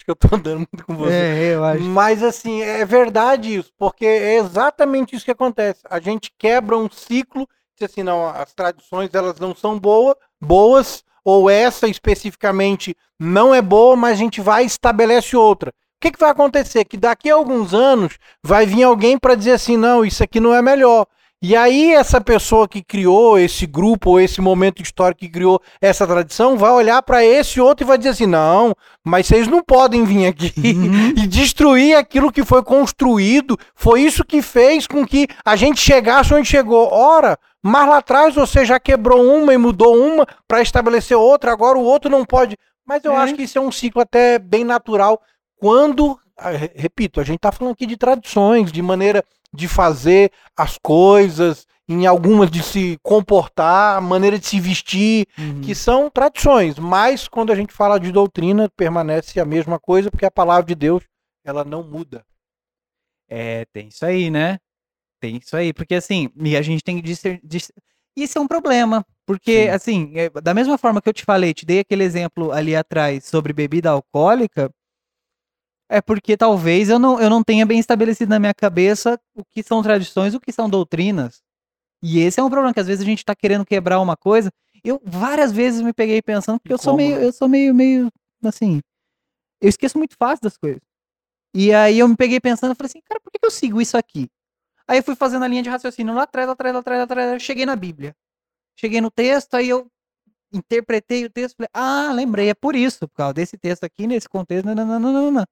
Acho 0.00 0.04
que 0.04 0.10
eu 0.10 0.16
tô 0.16 0.28
andando 0.34 0.58
muito 0.58 0.86
com 0.86 0.96
você. 0.96 1.12
É, 1.12 1.54
eu 1.54 1.64
acho. 1.64 1.82
Mas 1.82 2.22
assim, 2.22 2.62
é 2.62 2.84
verdade 2.86 3.56
isso, 3.56 3.70
porque 3.78 4.06
é 4.06 4.38
exatamente 4.38 5.14
isso 5.14 5.24
que 5.24 5.30
acontece. 5.30 5.80
A 5.88 6.00
gente 6.00 6.32
quebra 6.38 6.76
um 6.76 6.88
ciclo, 6.90 7.46
diz 7.78 7.90
assim, 7.90 8.02
não, 8.02 8.26
as 8.26 8.54
tradições 8.54 9.12
elas 9.12 9.38
não 9.38 9.54
são 9.54 9.78
boa, 9.78 10.16
boas, 10.40 11.04
ou 11.22 11.50
essa 11.50 11.86
especificamente 11.86 12.96
não 13.18 13.54
é 13.54 13.60
boa, 13.60 13.94
mas 13.94 14.12
a 14.12 14.16
gente 14.16 14.40
vai 14.40 14.62
e 14.62 14.66
estabelece 14.66 15.36
outra. 15.36 15.70
O 15.70 16.00
que, 16.00 16.12
que 16.12 16.18
vai 16.20 16.30
acontecer? 16.30 16.86
Que 16.86 16.96
daqui 16.96 17.28
a 17.28 17.34
alguns 17.34 17.74
anos 17.74 18.18
vai 18.42 18.64
vir 18.64 18.84
alguém 18.84 19.18
para 19.18 19.34
dizer 19.34 19.52
assim, 19.52 19.76
não, 19.76 20.02
isso 20.02 20.24
aqui 20.24 20.40
não 20.40 20.54
é 20.54 20.62
melhor. 20.62 21.06
E 21.42 21.56
aí 21.56 21.92
essa 21.94 22.20
pessoa 22.20 22.68
que 22.68 22.82
criou 22.82 23.38
esse 23.38 23.66
grupo 23.66 24.10
ou 24.10 24.20
esse 24.20 24.42
momento 24.42 24.82
histórico 24.82 25.20
que 25.20 25.28
criou 25.28 25.58
essa 25.80 26.06
tradição 26.06 26.58
vai 26.58 26.70
olhar 26.70 27.00
para 27.02 27.24
esse 27.24 27.58
outro 27.58 27.82
e 27.82 27.88
vai 27.88 27.96
dizer 27.96 28.10
assim, 28.10 28.26
não, 28.26 28.74
mas 29.02 29.26
vocês 29.26 29.48
não 29.48 29.62
podem 29.62 30.04
vir 30.04 30.26
aqui 30.26 30.52
Uhum. 30.58 31.14
e 31.16 31.26
destruir 31.26 31.96
aquilo 31.96 32.30
que 32.30 32.44
foi 32.44 32.62
construído. 32.62 33.56
Foi 33.74 34.02
isso 34.02 34.22
que 34.22 34.42
fez 34.42 34.86
com 34.86 35.06
que 35.06 35.26
a 35.42 35.56
gente 35.56 35.80
chegasse 35.80 36.34
onde 36.34 36.46
chegou. 36.46 36.90
Ora, 36.92 37.38
mas 37.62 37.88
lá 37.88 37.96
atrás 37.98 38.34
você 38.34 38.64
já 38.66 38.78
quebrou 38.78 39.22
uma 39.24 39.54
e 39.54 39.58
mudou 39.58 39.96
uma 39.96 40.26
para 40.46 40.60
estabelecer 40.60 41.16
outra, 41.16 41.52
agora 41.52 41.78
o 41.78 41.82
outro 41.84 42.10
não 42.10 42.22
pode. 42.24 42.54
Mas 42.86 43.02
eu 43.02 43.12
É. 43.12 43.16
acho 43.16 43.34
que 43.34 43.44
isso 43.44 43.56
é 43.56 43.60
um 43.62 43.72
ciclo 43.72 44.02
até 44.02 44.38
bem 44.38 44.62
natural 44.62 45.18
quando, 45.58 46.18
re- 46.38 46.70
repito, 46.74 47.18
a 47.18 47.24
gente 47.24 47.36
está 47.36 47.50
falando 47.50 47.72
aqui 47.72 47.86
de 47.86 47.96
tradições, 47.96 48.70
de 48.70 48.82
maneira 48.82 49.24
de 49.52 49.66
fazer 49.68 50.30
as 50.56 50.78
coisas, 50.78 51.66
em 51.88 52.06
algumas 52.06 52.50
de 52.50 52.62
se 52.62 52.98
comportar, 53.02 54.00
maneira 54.00 54.38
de 54.38 54.46
se 54.46 54.60
vestir, 54.60 55.26
Uhum. 55.38 55.60
que 55.62 55.74
são 55.74 56.08
tradições, 56.08 56.78
mas 56.78 57.26
quando 57.26 57.50
a 57.52 57.56
gente 57.56 57.72
fala 57.72 57.98
de 57.98 58.12
doutrina, 58.12 58.68
permanece 58.76 59.40
a 59.40 59.44
mesma 59.44 59.78
coisa, 59.78 60.10
porque 60.10 60.24
a 60.26 60.30
palavra 60.30 60.64
de 60.66 60.74
Deus, 60.74 61.02
ela 61.44 61.64
não 61.64 61.82
muda. 61.82 62.24
É, 63.28 63.64
tem 63.72 63.88
isso 63.88 64.04
aí, 64.04 64.30
né? 64.30 64.58
Tem 65.20 65.36
isso 65.36 65.56
aí, 65.56 65.72
porque 65.72 65.94
assim, 65.94 66.30
e 66.36 66.56
a 66.56 66.62
gente 66.62 66.82
tem 66.82 66.96
que 66.96 67.02
discer, 67.02 67.40
dis- 67.44 67.72
Isso 68.16 68.38
é 68.38 68.40
um 68.40 68.48
problema, 68.48 69.04
porque 69.26 69.64
Sim. 69.64 69.68
assim, 69.68 70.12
é, 70.16 70.30
da 70.30 70.52
mesma 70.54 70.76
forma 70.78 71.00
que 71.00 71.08
eu 71.08 71.12
te 71.12 71.24
falei, 71.24 71.54
te 71.54 71.64
dei 71.64 71.80
aquele 71.80 72.04
exemplo 72.04 72.52
ali 72.52 72.74
atrás 72.74 73.24
sobre 73.24 73.52
bebida 73.52 73.90
alcoólica, 73.90 74.70
é 75.90 76.00
porque 76.00 76.36
talvez 76.36 76.88
eu 76.88 77.00
não, 77.00 77.20
eu 77.20 77.28
não 77.28 77.42
tenha 77.42 77.66
bem 77.66 77.80
estabelecido 77.80 78.30
na 78.30 78.38
minha 78.38 78.54
cabeça 78.54 79.20
o 79.34 79.44
que 79.44 79.60
são 79.60 79.82
tradições, 79.82 80.34
o 80.34 80.40
que 80.40 80.52
são 80.52 80.70
doutrinas. 80.70 81.42
E 82.00 82.20
esse 82.20 82.38
é 82.38 82.42
um 82.44 82.48
problema, 82.48 82.72
que 82.72 82.78
às 82.78 82.86
vezes 82.86 83.02
a 83.02 83.04
gente 83.04 83.24
tá 83.24 83.34
querendo 83.34 83.66
quebrar 83.66 84.00
uma 84.00 84.16
coisa. 84.16 84.52
Eu 84.84 85.02
várias 85.04 85.50
vezes 85.50 85.82
me 85.82 85.92
peguei 85.92 86.22
pensando, 86.22 86.60
porque 86.60 86.72
eu 86.72 86.78
sou 86.78 86.96
meio, 86.96 87.16
eu 87.16 87.32
sou 87.32 87.48
meio, 87.48 87.74
meio, 87.74 88.08
assim, 88.44 88.80
eu 89.60 89.68
esqueço 89.68 89.98
muito 89.98 90.14
fácil 90.16 90.44
das 90.44 90.56
coisas. 90.56 90.80
E 91.52 91.74
aí 91.74 91.98
eu 91.98 92.06
me 92.06 92.16
peguei 92.16 92.38
pensando, 92.38 92.70
eu 92.70 92.76
falei 92.76 92.88
assim, 92.88 93.02
cara, 93.02 93.20
por 93.20 93.32
que 93.32 93.38
eu 93.42 93.50
sigo 93.50 93.80
isso 93.80 93.98
aqui? 93.98 94.28
Aí 94.86 94.98
eu 94.98 95.02
fui 95.02 95.16
fazendo 95.16 95.44
a 95.44 95.48
linha 95.48 95.62
de 95.62 95.68
raciocínio 95.68 96.14
lá 96.14 96.22
atrás, 96.22 96.46
lá 96.46 96.52
atrás, 96.52 96.72
lá 96.72 96.80
atrás, 96.80 96.98
lá 96.98 97.04
atrás, 97.04 97.42
cheguei 97.42 97.66
na 97.66 97.74
Bíblia. 97.74 98.14
Cheguei 98.78 99.00
no 99.00 99.10
texto, 99.10 99.54
aí 99.54 99.68
eu 99.68 99.88
interpretei 100.52 101.24
o 101.24 101.30
texto, 101.30 101.56
falei, 101.56 101.68
ah, 101.74 102.12
lembrei, 102.14 102.48
é 102.48 102.54
por 102.54 102.76
isso, 102.76 103.08
por 103.08 103.14
causa 103.16 103.34
desse 103.34 103.58
texto 103.58 103.84
aqui, 103.84 104.06
nesse 104.06 104.28
contexto, 104.28 104.66
não, 104.66 105.44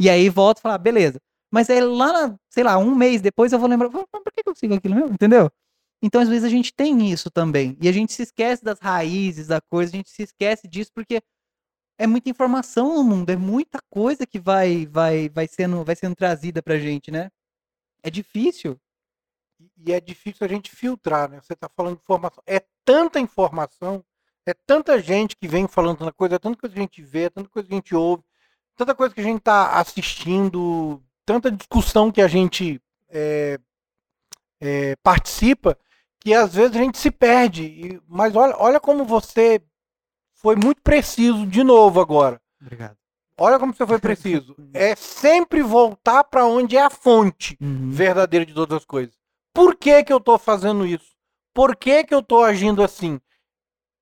E 0.00 0.10
aí 0.10 0.28
volto 0.28 0.58
e 0.58 0.60
falo, 0.62 0.74
ah, 0.74 0.78
beleza. 0.78 1.20
Mas 1.52 1.70
aí 1.70 1.80
lá, 1.80 2.36
sei 2.50 2.64
lá, 2.64 2.78
um 2.78 2.94
mês 2.94 3.20
depois 3.22 3.52
eu 3.52 3.58
vou 3.58 3.68
lembrar, 3.68 3.88
"Pô, 3.90 4.06
mas 4.12 4.22
por 4.22 4.32
que 4.32 4.42
eu 4.46 4.54
sigo 4.56 4.74
aquilo 4.74 4.94
mesmo? 4.96 5.14
Entendeu? 5.14 5.50
Então, 6.02 6.20
às 6.20 6.28
vezes, 6.28 6.44
a 6.44 6.48
gente 6.50 6.72
tem 6.74 7.10
isso 7.10 7.30
também. 7.30 7.76
E 7.80 7.88
a 7.88 7.92
gente 7.92 8.12
se 8.12 8.22
esquece 8.22 8.62
das 8.64 8.78
raízes 8.80 9.46
da 9.46 9.60
coisa, 9.60 9.92
a 9.92 9.96
gente 9.96 10.10
se 10.10 10.22
esquece 10.22 10.68
disso 10.68 10.90
porque 10.94 11.22
é 11.98 12.06
muita 12.06 12.30
informação 12.30 12.94
no 12.96 13.04
mundo, 13.04 13.30
é 13.30 13.36
muita 13.36 13.80
coisa 13.90 14.26
que 14.26 14.38
vai 14.40 14.86
vai 14.86 15.28
vai 15.30 15.46
sendo 15.48 15.84
vai 15.84 15.96
sendo 15.96 16.16
trazida 16.16 16.62
pra 16.62 16.78
gente, 16.78 17.10
né? 17.10 17.30
É 18.02 18.10
difícil. 18.10 18.78
E 19.76 19.92
é 19.92 20.00
difícil 20.00 20.44
a 20.46 20.48
gente 20.48 20.70
filtrar, 20.74 21.28
né? 21.30 21.40
Você 21.42 21.52
está 21.54 21.68
falando 21.68 21.96
de 21.96 22.02
informação. 22.02 22.42
É 22.46 22.60
tanta 22.84 23.20
informação, 23.20 24.04
é 24.46 24.54
tanta 24.66 25.00
gente 25.00 25.36
que 25.36 25.48
vem 25.48 25.66
falando 25.68 25.98
tanta 25.98 26.12
coisa, 26.12 26.36
é 26.36 26.38
tanta 26.38 26.58
coisa 26.58 26.74
que 26.74 26.80
a 26.80 26.82
gente 26.82 27.02
vê, 27.02 27.24
é 27.24 27.30
tanta 27.30 27.48
coisa 27.48 27.68
que 27.68 27.74
a 27.74 27.78
gente 27.78 27.94
ouve, 27.94 28.22
tanta 28.76 28.94
coisa 28.94 29.14
que 29.14 29.20
a 29.20 29.24
gente 29.24 29.38
está 29.38 29.78
assistindo, 29.78 31.02
tanta 31.24 31.50
discussão 31.50 32.10
que 32.12 32.20
a 32.22 32.28
gente 32.28 32.80
é, 33.08 33.58
é, 34.60 34.96
participa, 35.02 35.78
que 36.20 36.32
às 36.34 36.54
vezes 36.54 36.76
a 36.76 36.80
gente 36.80 36.98
se 36.98 37.10
perde. 37.10 37.64
E- 37.64 38.00
mas 38.08 38.34
olha, 38.34 38.54
olha 38.58 38.80
como 38.80 39.04
você 39.04 39.60
foi 40.34 40.56
muito 40.56 40.80
preciso 40.82 41.46
de 41.46 41.62
novo 41.62 42.00
agora. 42.00 42.40
Obrigado. 42.60 42.96
Olha 43.38 43.58
como 43.58 43.74
você 43.74 43.86
foi 43.86 43.98
preciso. 43.98 44.54
É 44.72 44.94
sempre 44.96 45.62
voltar 45.62 46.24
para 46.24 46.46
onde 46.46 46.76
é 46.76 46.82
a 46.82 46.90
fonte 46.90 47.56
Uhum. 47.60 47.90
verdadeira 47.90 48.44
de 48.46 48.54
todas 48.54 48.78
as 48.78 48.84
coisas. 48.84 49.14
Por 49.52 49.76
que, 49.76 50.02
que 50.04 50.12
eu 50.12 50.18
estou 50.18 50.38
fazendo 50.38 50.86
isso? 50.86 51.14
Por 51.52 51.76
que, 51.76 52.02
que 52.04 52.14
eu 52.14 52.18
estou 52.20 52.42
agindo 52.44 52.82
assim? 52.82 53.20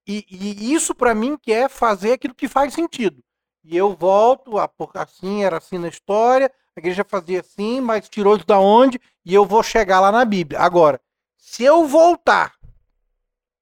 E, 0.06 0.24
e 0.30 0.72
isso 0.74 0.94
para 0.94 1.14
mim 1.14 1.36
que 1.36 1.52
é 1.52 1.68
fazer 1.68 2.12
aquilo 2.14 2.34
que 2.34 2.48
faz 2.48 2.72
sentido. 2.74 3.22
E 3.64 3.76
eu 3.76 3.94
volto, 3.94 4.58
a, 4.58 4.68
assim, 4.94 5.44
era 5.44 5.58
assim 5.58 5.78
na 5.78 5.88
história, 5.88 6.50
a 6.76 6.80
igreja 6.80 7.04
fazia 7.08 7.40
assim, 7.40 7.80
mas 7.80 8.08
tirou 8.08 8.36
isso 8.36 8.46
da 8.46 8.58
onde? 8.58 9.00
E 9.24 9.32
eu 9.32 9.44
vou 9.44 9.62
chegar 9.62 10.00
lá 10.00 10.10
na 10.10 10.24
Bíblia. 10.24 10.60
Agora, 10.60 11.00
se 11.36 11.62
eu 11.62 11.86
voltar 11.86 12.54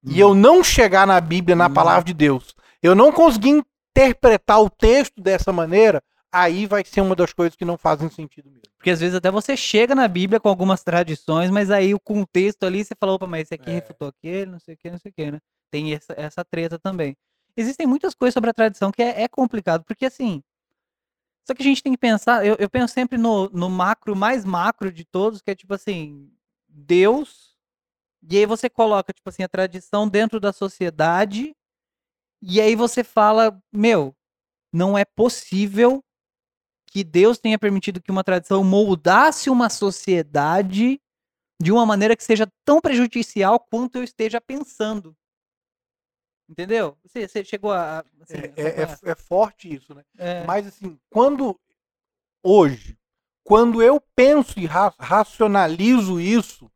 hum. 0.05 0.11
e 0.11 0.21
eu 0.21 0.35
não 0.35 0.63
chegar 0.63 1.07
na 1.07 1.21
Bíblia, 1.21 1.57
na 1.57 1.67
hum. 1.67 1.75
palavra 1.75 2.05
de 2.05 2.15
Deus, 2.15 2.55
eu 2.83 2.95
não 2.95 3.13
conseguir 3.13 3.63
interpretar 3.91 4.63
o 4.63 4.71
texto 4.71 5.21
dessa 5.21 5.53
maneira, 5.53 6.03
aí 6.33 6.67
vai 6.67 6.85
ser 6.85 7.01
uma 7.01 7.17
das 7.17 7.33
coisas 7.33 7.57
que 7.57 7.65
não 7.65 7.77
fazem 7.77 8.09
sentido 8.09 8.49
mesmo. 8.49 8.63
Porque 8.79 8.91
às 8.91 9.01
vezes 9.01 9.15
até 9.15 9.31
você 9.31 9.57
chega 9.57 9.95
na 9.95 10.09
Bíblia 10.09 10.41
com 10.41 10.49
algumas 10.49 10.83
tradições, 10.83 11.51
mas 11.51 11.71
aí 11.71 11.93
o 11.93 12.01
contexto 12.01 12.65
ali 12.65 12.85
você 12.85 12.95
falou, 12.99 13.17
opa, 13.17 13.27
mas 13.27 13.43
esse 13.43 13.55
aqui 13.55 13.71
é. 13.71 13.75
refutou 13.75 14.09
aquele, 14.09 14.51
não 14.51 14.59
sei 14.59 14.75
o 14.75 14.79
que, 14.79 14.91
não 14.91 14.99
sei 14.99 15.11
o 15.11 15.15
que, 15.15 15.31
né? 15.33 15.39
Tem 15.71 15.93
essa, 15.93 16.15
essa 16.17 16.45
treta 16.45 16.79
também. 16.79 17.17
Existem 17.61 17.87
muitas 17.87 18.14
coisas 18.14 18.35
sobre 18.35 18.51
a 18.51 18.55
tradição 18.55 18.90
que 18.90 19.03
é, 19.03 19.23
é 19.23 19.29
complicado, 19.29 19.85
porque 19.85 20.07
assim. 20.07 20.42
Só 21.46 21.55
que 21.55 21.62
a 21.62 21.64
gente 21.64 21.83
tem 21.83 21.92
que 21.92 21.99
pensar, 21.99 22.46
eu, 22.46 22.57
eu 22.59 22.70
penso 22.70 22.92
sempre 22.94 23.18
no, 23.18 23.49
no 23.51 23.68
macro, 23.68 24.14
mais 24.14 24.44
macro 24.44 24.92
de 24.92 25.05
todos, 25.05 25.42
que 25.42 25.51
é 25.51 25.55
tipo 25.55 25.75
assim, 25.75 26.31
Deus, 26.68 27.57
e 28.23 28.37
aí 28.37 28.46
você 28.46 28.68
coloca, 28.68 29.12
tipo 29.12 29.29
assim, 29.29 29.42
a 29.42 29.49
tradição 29.49 30.09
dentro 30.09 30.38
da 30.38 30.53
sociedade, 30.53 31.57
e 32.42 32.61
aí 32.61 32.77
você 32.77 33.03
fala, 33.03 33.61
meu, 33.73 34.14
não 34.73 34.96
é 34.96 35.05
possível 35.05 36.05
que 36.87 37.05
Deus 37.05 37.38
tenha 37.38 37.59
permitido 37.59 38.01
que 38.01 38.11
uma 38.11 38.25
tradição 38.25 38.62
moldasse 38.64 39.49
uma 39.49 39.70
sociedade 39.70 41.01
de 41.61 41.73
uma 41.73 41.85
maneira 41.85 42.16
que 42.16 42.25
seja 42.25 42.51
tão 42.64 42.81
prejudicial 42.81 43.61
quanto 43.61 43.96
eu 43.96 44.05
esteja 44.05 44.40
pensando. 44.40 45.16
Entendeu? 46.51 46.97
Você, 47.05 47.29
você 47.29 47.45
chegou 47.45 47.71
a. 47.71 48.05
Assim, 48.21 48.35
é, 48.35 48.53
é, 48.57 48.83
é, 48.83 49.11
é, 49.13 49.15
forte 49.15 49.73
isso, 49.73 49.95
né? 49.95 50.03
É. 50.19 50.45
Mas 50.45 50.67
assim, 50.67 50.99
quando. 51.09 51.59
Hoje, 52.43 52.99
quando 53.45 53.81
eu 53.81 54.03
penso 54.17 54.59
e 54.59 54.67
ra 54.67 54.93
racionalizo 54.99 56.19
isso, 56.21 56.69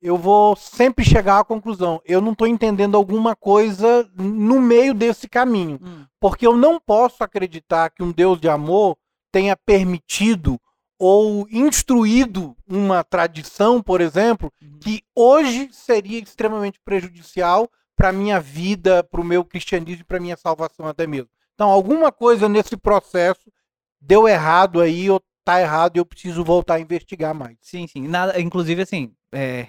eu 0.00 0.16
vou 0.16 0.56
sempre 0.56 1.04
chegar 1.04 1.40
à 1.40 1.44
conclusão. 1.44 2.00
Eu 2.06 2.22
não 2.22 2.32
estou 2.32 2.46
entendendo 2.46 2.96
alguma 2.96 3.36
coisa 3.36 4.08
no 4.14 4.60
meio 4.60 4.94
desse 4.94 5.28
caminho. 5.28 5.78
Hum. 5.82 6.06
Porque 6.18 6.46
eu 6.46 6.56
não 6.56 6.80
posso 6.80 7.22
acreditar 7.22 7.90
que 7.90 8.02
um 8.02 8.12
Deus 8.12 8.40
de 8.40 8.48
amor 8.48 8.96
tenha 9.30 9.56
permitido 9.56 10.58
ou 10.98 11.46
instruído 11.50 12.56
uma 12.66 13.04
tradição, 13.04 13.82
por 13.82 14.00
exemplo, 14.00 14.50
uhum. 14.62 14.78
que 14.78 15.02
hoje 15.14 15.68
seria 15.72 16.18
extremamente 16.18 16.80
prejudicial 16.82 17.68
para 17.96 18.12
minha 18.12 18.38
vida, 18.38 19.02
para 19.02 19.20
o 19.20 19.24
meu 19.24 19.44
cristianismo, 19.44 20.04
para 20.04 20.20
minha 20.20 20.36
salvação 20.36 20.86
até 20.86 21.06
mesmo. 21.06 21.30
Então, 21.54 21.70
alguma 21.70 22.12
coisa 22.12 22.48
nesse 22.48 22.76
processo 22.76 23.50
deu 24.00 24.28
errado 24.28 24.80
aí 24.80 25.10
ou 25.10 25.20
tá 25.42 25.60
errado 25.60 25.96
e 25.96 25.98
eu 25.98 26.04
preciso 26.04 26.44
voltar 26.44 26.74
a 26.74 26.80
investigar 26.80 27.34
mais. 27.34 27.56
Sim, 27.62 27.86
sim. 27.86 28.06
Nada, 28.06 28.38
inclusive 28.40 28.82
assim, 28.82 29.12
é, 29.32 29.66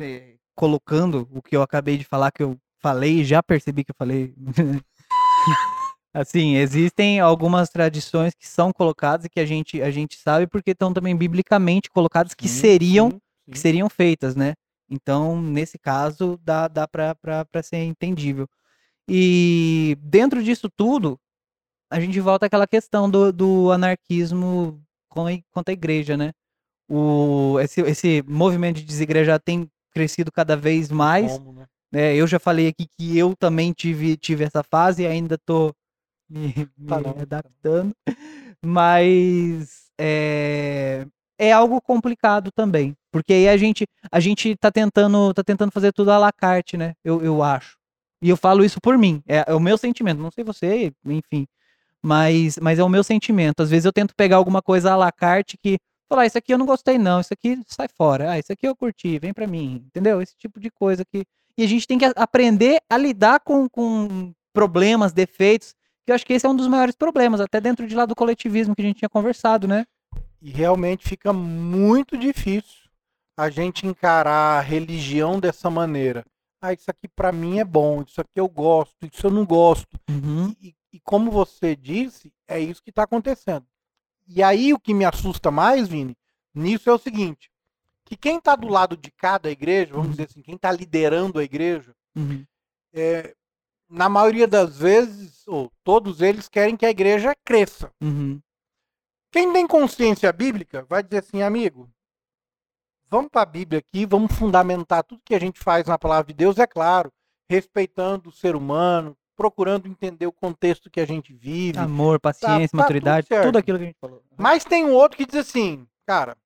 é, 0.00 0.34
colocando 0.54 1.26
o 1.30 1.40
que 1.40 1.56
eu 1.56 1.62
acabei 1.62 1.96
de 1.96 2.04
falar 2.04 2.30
que 2.30 2.42
eu 2.42 2.58
falei, 2.80 3.24
já 3.24 3.42
percebi 3.42 3.84
que 3.84 3.92
eu 3.92 3.96
falei 3.96 4.34
Assim, 6.12 6.56
existem 6.56 7.20
algumas 7.20 7.70
tradições 7.70 8.34
que 8.34 8.46
são 8.46 8.72
colocadas 8.72 9.26
e 9.26 9.28
que 9.28 9.38
a 9.38 9.46
gente, 9.46 9.80
a 9.80 9.92
gente 9.92 10.16
sabe 10.16 10.44
porque 10.44 10.72
estão 10.72 10.92
também 10.92 11.16
biblicamente 11.16 11.88
colocadas 11.88 12.34
que 12.34 12.48
sim, 12.48 12.60
seriam 12.60 13.10
sim, 13.10 13.16
sim. 13.44 13.52
que 13.52 13.58
seriam 13.58 13.88
feitas, 13.88 14.34
né? 14.34 14.54
Então, 14.90 15.40
nesse 15.40 15.78
caso, 15.78 16.38
dá, 16.42 16.66
dá 16.66 16.88
para 16.88 17.62
ser 17.62 17.78
entendível. 17.84 18.48
E 19.08 19.96
dentro 20.00 20.42
disso 20.42 20.68
tudo, 20.68 21.18
a 21.88 22.00
gente 22.00 22.18
volta 22.20 22.46
àquela 22.46 22.66
questão 22.66 23.08
do, 23.08 23.32
do 23.32 23.70
anarquismo 23.70 24.82
com 25.08 25.26
a, 25.26 25.72
igreja, 25.72 26.16
né? 26.16 26.32
O, 26.88 27.58
esse, 27.60 27.80
esse 27.82 28.22
movimento 28.26 28.76
de 28.76 28.84
desigrejar 28.84 29.40
tem 29.40 29.70
crescido 29.92 30.30
cada 30.32 30.56
vez 30.56 30.90
mais. 30.90 31.38
Como, 31.38 31.52
né? 31.52 31.66
É, 31.92 32.14
eu 32.14 32.26
já 32.26 32.38
falei 32.38 32.68
aqui 32.68 32.86
que 32.86 33.18
eu 33.18 33.34
também 33.36 33.72
tive, 33.72 34.16
tive 34.16 34.44
essa 34.44 34.62
fase 34.62 35.02
e 35.02 35.06
ainda 35.06 35.36
tô 35.38 35.74
me, 36.28 36.52
tá 36.86 36.98
me 37.14 37.22
adaptando. 37.22 37.92
Mas 38.64 39.90
é, 39.98 41.06
é 41.38 41.52
algo 41.52 41.80
complicado 41.80 42.52
também. 42.52 42.96
Porque 43.10 43.32
aí 43.32 43.48
a 43.48 43.56
gente, 43.56 43.86
a 44.10 44.20
gente 44.20 44.56
tá 44.56 44.70
tentando, 44.70 45.34
tá 45.34 45.42
tentando 45.42 45.72
fazer 45.72 45.92
tudo 45.92 46.10
à 46.10 46.18
la 46.18 46.32
carte, 46.32 46.76
né? 46.76 46.94
Eu, 47.04 47.22
eu 47.22 47.42
acho. 47.42 47.76
E 48.22 48.28
eu 48.28 48.36
falo 48.36 48.64
isso 48.64 48.80
por 48.80 48.96
mim. 48.96 49.22
É, 49.26 49.44
é 49.46 49.54
o 49.54 49.60
meu 49.60 49.76
sentimento. 49.76 50.20
Não 50.20 50.30
sei 50.30 50.44
você, 50.44 50.92
enfim. 51.04 51.46
Mas, 52.02 52.58
mas 52.60 52.78
é 52.78 52.84
o 52.84 52.88
meu 52.88 53.02
sentimento. 53.02 53.62
Às 53.62 53.70
vezes 53.70 53.84
eu 53.84 53.92
tento 53.92 54.14
pegar 54.14 54.36
alguma 54.36 54.62
coisa 54.62 54.92
à 54.92 54.96
la 54.96 55.10
carte 55.10 55.58
que. 55.58 55.78
Falar, 56.08 56.22
ah, 56.22 56.26
isso 56.26 56.38
aqui 56.38 56.52
eu 56.52 56.58
não 56.58 56.66
gostei, 56.66 56.98
não. 56.98 57.20
Isso 57.20 57.32
aqui 57.32 57.60
sai 57.68 57.86
fora. 57.88 58.32
Ah, 58.32 58.38
isso 58.38 58.52
aqui 58.52 58.66
eu 58.66 58.74
curti, 58.74 59.18
vem 59.18 59.32
pra 59.32 59.46
mim. 59.46 59.84
Entendeu? 59.86 60.20
Esse 60.20 60.36
tipo 60.36 60.58
de 60.60 60.70
coisa 60.70 61.04
que. 61.04 61.24
E 61.56 61.62
a 61.62 61.66
gente 61.68 61.86
tem 61.86 61.98
que 61.98 62.04
aprender 62.16 62.80
a 62.88 62.96
lidar 62.96 63.40
com, 63.40 63.68
com 63.68 64.32
problemas, 64.52 65.12
defeitos, 65.12 65.74
que 66.04 66.10
eu 66.10 66.14
acho 66.14 66.26
que 66.26 66.32
esse 66.32 66.46
é 66.46 66.48
um 66.48 66.56
dos 66.56 66.66
maiores 66.66 66.96
problemas, 66.96 67.40
até 67.40 67.60
dentro 67.60 67.86
de 67.86 67.94
lá 67.94 68.06
do 68.06 68.14
coletivismo 68.14 68.74
que 68.74 68.82
a 68.82 68.84
gente 68.84 68.98
tinha 68.98 69.08
conversado, 69.08 69.68
né? 69.68 69.84
E 70.40 70.50
realmente 70.50 71.06
fica 71.06 71.32
muito 71.32 72.16
difícil 72.16 72.89
a 73.40 73.48
gente 73.48 73.86
encarar 73.86 74.58
a 74.58 74.60
religião 74.60 75.40
dessa 75.40 75.70
maneira. 75.70 76.26
Ah, 76.60 76.74
isso 76.74 76.90
aqui 76.90 77.08
para 77.08 77.32
mim 77.32 77.58
é 77.58 77.64
bom, 77.64 78.02
isso 78.02 78.20
aqui 78.20 78.38
eu 78.38 78.46
gosto, 78.46 78.94
isso 79.10 79.26
eu 79.26 79.30
não 79.30 79.46
gosto. 79.46 79.98
Uhum. 80.10 80.54
E, 80.60 80.74
e, 80.92 81.00
como 81.00 81.30
você 81.30 81.74
disse, 81.74 82.30
é 82.46 82.60
isso 82.60 82.82
que 82.82 82.90
está 82.90 83.04
acontecendo. 83.04 83.64
E 84.28 84.42
aí 84.42 84.74
o 84.74 84.78
que 84.78 84.92
me 84.92 85.06
assusta 85.06 85.50
mais, 85.50 85.88
Vini, 85.88 86.14
nisso 86.54 86.90
é 86.90 86.92
o 86.92 86.98
seguinte: 86.98 87.50
que 88.04 88.14
quem 88.14 88.36
está 88.36 88.54
do 88.54 88.68
lado 88.68 88.94
de 88.94 89.10
cada 89.10 89.50
igreja, 89.50 89.92
vamos 89.92 90.08
uhum. 90.08 90.10
dizer 90.10 90.24
assim, 90.24 90.42
quem 90.42 90.56
está 90.56 90.70
liderando 90.70 91.38
a 91.38 91.42
igreja, 91.42 91.94
uhum. 92.14 92.44
é, 92.92 93.34
na 93.88 94.10
maioria 94.10 94.46
das 94.46 94.76
vezes, 94.76 95.48
ou 95.48 95.72
todos 95.82 96.20
eles 96.20 96.46
querem 96.46 96.76
que 96.76 96.84
a 96.84 96.90
igreja 96.90 97.34
cresça. 97.42 97.90
Uhum. 98.02 98.38
Quem 99.32 99.50
tem 99.50 99.66
consciência 99.66 100.30
bíblica 100.30 100.84
vai 100.86 101.02
dizer 101.02 101.20
assim, 101.20 101.40
amigo, 101.40 101.88
vamos 103.10 103.30
para 103.30 103.42
a 103.42 103.46
Bíblia 103.46 103.80
aqui, 103.80 104.06
vamos 104.06 104.32
fundamentar 104.32 105.02
tudo 105.02 105.22
que 105.24 105.34
a 105.34 105.40
gente 105.40 105.58
faz 105.58 105.86
na 105.86 105.98
palavra 105.98 106.28
de 106.28 106.34
Deus, 106.34 106.58
é 106.58 106.66
claro, 106.66 107.12
respeitando 107.48 108.28
o 108.28 108.32
ser 108.32 108.54
humano, 108.54 109.16
procurando 109.36 109.88
entender 109.88 110.26
o 110.26 110.32
contexto 110.32 110.90
que 110.90 111.00
a 111.00 111.06
gente 111.06 111.32
vive. 111.32 111.78
Amor, 111.78 112.20
tá, 112.20 112.30
paciência, 112.30 112.70
tá, 112.70 112.76
maturidade, 112.76 113.26
tudo, 113.26 113.42
tudo, 113.42 113.58
aquilo 113.58 113.78
que 113.78 113.84
a 113.84 113.86
gente 113.88 113.98
falou. 114.00 114.22
Mas 114.38 114.64
tem 114.64 114.84
um 114.84 114.92
outro 114.92 115.18
que 115.18 115.26
diz 115.26 115.34
assim, 115.34 115.86
cara, 116.06 116.36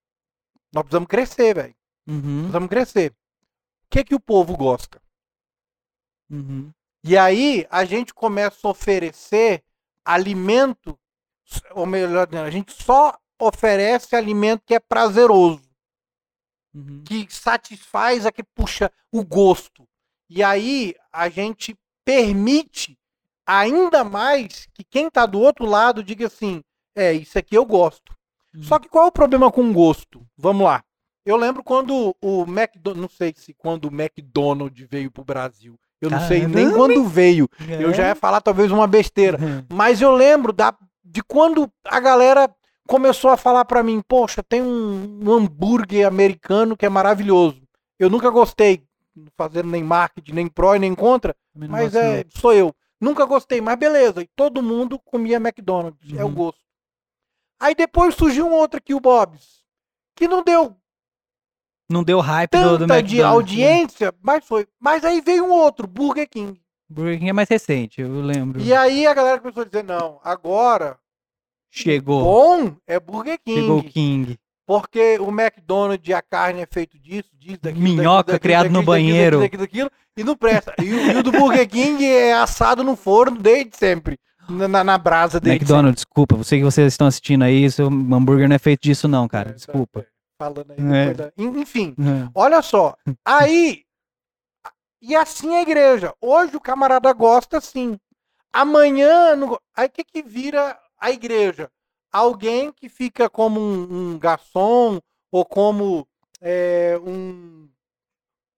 nós 0.72 0.82
precisamos 0.82 1.08
crescer, 1.08 1.54
velho. 1.54 1.74
Uhum. 2.06 2.38
Precisamos 2.40 2.68
crescer. 2.68 3.10
O 3.10 3.14
que 3.90 4.04
que 4.04 4.14
o 4.14 4.20
povo 4.20 4.56
gosta? 4.56 5.00
Uhum. 6.30 6.72
E 7.04 7.18
aí 7.18 7.66
a 7.70 7.84
gente 7.84 8.14
começa 8.14 8.66
a 8.66 8.70
oferecer 8.70 9.62
alimento, 10.04 10.98
ou 11.72 11.84
melhor, 11.84 12.28
a 12.34 12.50
gente 12.50 12.72
só 12.72 13.18
oferece 13.38 14.16
alimento 14.16 14.62
que 14.64 14.74
é 14.74 14.80
prazeroso, 14.80 15.62
uhum. 16.74 17.02
que 17.04 17.26
satisfaz, 17.30 18.26
a 18.26 18.32
que 18.32 18.42
puxa 18.42 18.90
o 19.12 19.24
gosto. 19.24 19.86
E 20.28 20.42
aí 20.42 20.94
a 21.12 21.28
gente 21.28 21.76
permite 22.04 22.98
ainda 23.46 24.02
mais 24.04 24.66
que 24.72 24.82
quem 24.84 25.06
está 25.06 25.26
do 25.26 25.40
outro 25.40 25.66
lado 25.66 26.02
diga 26.02 26.26
assim: 26.26 26.62
é, 26.94 27.12
isso 27.12 27.38
aqui 27.38 27.56
eu 27.56 27.64
gosto. 27.64 28.14
Uhum. 28.54 28.62
Só 28.62 28.78
que 28.78 28.88
qual 28.88 29.04
é 29.04 29.08
o 29.08 29.12
problema 29.12 29.50
com 29.50 29.72
gosto? 29.72 30.26
Vamos 30.36 30.64
lá. 30.64 30.82
Eu 31.24 31.36
lembro 31.36 31.62
quando 31.62 32.14
o 32.20 32.42
McDonald's, 32.42 33.00
não 33.00 33.08
sei 33.08 33.32
se 33.34 33.54
quando 33.54 33.86
o 33.86 33.94
McDonald's 33.94 34.86
veio 34.88 35.10
para 35.10 35.22
o 35.22 35.24
Brasil, 35.24 35.78
eu 36.00 36.10
não 36.10 36.18
Caramba. 36.18 36.34
sei 36.34 36.46
nem 36.46 36.70
quando 36.70 37.04
veio. 37.04 37.48
É. 37.66 37.82
Eu 37.82 37.94
já 37.94 38.08
ia 38.08 38.14
falar 38.14 38.40
talvez 38.42 38.70
uma 38.70 38.86
besteira. 38.86 39.38
Uhum. 39.40 39.64
Mas 39.72 40.02
eu 40.02 40.12
lembro 40.14 40.52
da, 40.52 40.76
de 41.02 41.22
quando 41.22 41.70
a 41.84 41.98
galera 41.98 42.54
começou 42.86 43.30
a 43.30 43.36
falar 43.36 43.64
para 43.64 43.82
mim: 43.82 44.02
Poxa, 44.06 44.42
tem 44.42 44.62
um, 44.62 45.20
um, 45.22 45.32
hambúrguer 45.32 46.06
americano 46.06 46.76
que 46.76 46.86
é 46.86 46.88
maravilhoso. 46.88 47.62
Eu 47.98 48.10
nunca 48.10 48.30
gostei, 48.30 48.82
fazendo 49.36 49.70
nem 49.70 49.82
marketing, 49.82 50.32
nem 50.32 50.48
pró 50.48 50.74
e 50.74 50.78
nem 50.78 50.94
contra. 50.94 51.34
Mas 51.54 51.94
é, 51.94 52.24
sou 52.28 52.52
eu. 52.52 52.74
Nunca 53.00 53.24
gostei, 53.24 53.60
mas 53.60 53.78
beleza. 53.78 54.22
E 54.22 54.28
todo 54.34 54.62
mundo 54.62 54.98
comia 54.98 55.36
McDonald's. 55.36 56.10
Uhum. 56.10 56.18
É 56.18 56.24
o 56.24 56.28
uhum. 56.28 56.34
gosto. 56.34 56.60
Aí 57.60 57.74
depois 57.74 58.14
surgiu 58.14 58.46
um 58.46 58.52
outro 58.52 58.78
aqui, 58.78 58.94
o 58.94 59.00
Bob's. 59.00 59.62
Que 60.16 60.26
não 60.26 60.42
deu 60.42 60.76
não 61.88 62.02
deu 62.02 62.20
hype 62.20 62.50
Tanta 62.50 62.78
do, 62.78 62.86
do 62.86 63.02
de 63.02 63.18
né? 63.18 63.22
audiência, 63.22 64.06
né? 64.06 64.18
mas 64.22 64.44
foi. 64.44 64.66
Mas 64.80 65.04
aí 65.04 65.20
veio 65.20 65.44
um 65.44 65.52
outro, 65.52 65.86
Burger 65.86 66.28
King. 66.28 66.60
Burger 66.88 67.18
King 67.18 67.30
é 67.30 67.32
mais 67.32 67.48
recente, 67.48 68.00
eu 68.00 68.20
lembro. 68.20 68.60
E 68.60 68.72
aí 68.72 69.06
a 69.06 69.14
galera 69.14 69.40
começou 69.40 69.62
a 69.62 69.66
dizer, 69.66 69.84
não, 69.84 70.18
agora 70.22 70.98
chegou. 71.82 72.22
Bom 72.22 72.76
é 72.86 72.98
Burger 73.00 73.38
King. 73.44 73.60
Chegou 73.60 73.78
o 73.78 73.84
King. 73.84 74.38
Porque 74.66 75.18
o 75.18 75.28
McDonald's, 75.28 76.14
a 76.14 76.22
carne 76.22 76.62
é 76.62 76.66
feito 76.70 76.98
disso, 76.98 77.28
disso, 77.38 77.58
daquilo. 77.62 77.82
Minhoca 77.84 78.32
daquilo, 78.32 78.40
criado 78.40 78.62
daquilo, 78.64 78.80
no 78.80 78.86
banheiro. 78.86 79.40
Daquilo, 79.40 79.62
daquilo, 79.62 79.90
e 80.16 80.24
não 80.24 80.34
presta. 80.36 80.74
E, 80.80 80.84
e, 80.84 81.16
o 81.16 81.22
do 81.22 81.30
Burger 81.32 81.68
King 81.68 82.02
é 82.04 82.32
assado 82.32 82.82
no 82.82 82.96
forno 82.96 83.36
desde 83.36 83.76
sempre. 83.76 84.18
na, 84.48 84.82
na 84.82 84.96
brasa 84.96 85.38
dele. 85.38 85.56
McDonald's, 85.56 85.96
desculpa, 86.04 86.34
você 86.36 86.56
que 86.56 86.64
vocês 86.64 86.90
estão 86.92 87.06
assistindo 87.06 87.42
aí, 87.42 87.70
seu 87.70 87.88
hambúrguer 87.88 88.48
não 88.48 88.56
é 88.56 88.58
feito 88.58 88.82
disso 88.82 89.06
não, 89.06 89.28
cara, 89.28 89.50
É, 89.50 89.52
desculpa. 89.52 90.00
é, 90.00 90.06
Falando 90.38 90.70
aí 90.70 90.76
É. 91.10 91.14
da- 91.14 91.32
En- 91.36 91.60
Enfim, 91.60 91.94
É. 91.98 92.28
olha 92.34 92.62
só. 92.62 92.96
Aí. 93.24 93.82
E 95.02 95.14
assim 95.14 95.52
é 95.54 95.58
a 95.58 95.62
igreja. 95.62 96.14
Hoje 96.22 96.56
o 96.56 96.60
camarada 96.60 97.12
gosta 97.12 97.60
sim. 97.60 97.98
Amanhã. 98.52 99.36
Não... 99.36 99.58
Aí 99.76 99.86
o 99.86 99.90
que, 99.90 100.02
que 100.04 100.22
vira 100.22 100.78
a 101.04 101.10
igreja? 101.10 101.70
Alguém 102.10 102.72
que 102.72 102.88
fica 102.88 103.28
como 103.28 103.60
um, 103.60 104.12
um 104.14 104.18
garçom 104.18 105.00
ou 105.30 105.44
como 105.44 106.06
é, 106.40 106.98
um 107.04 107.68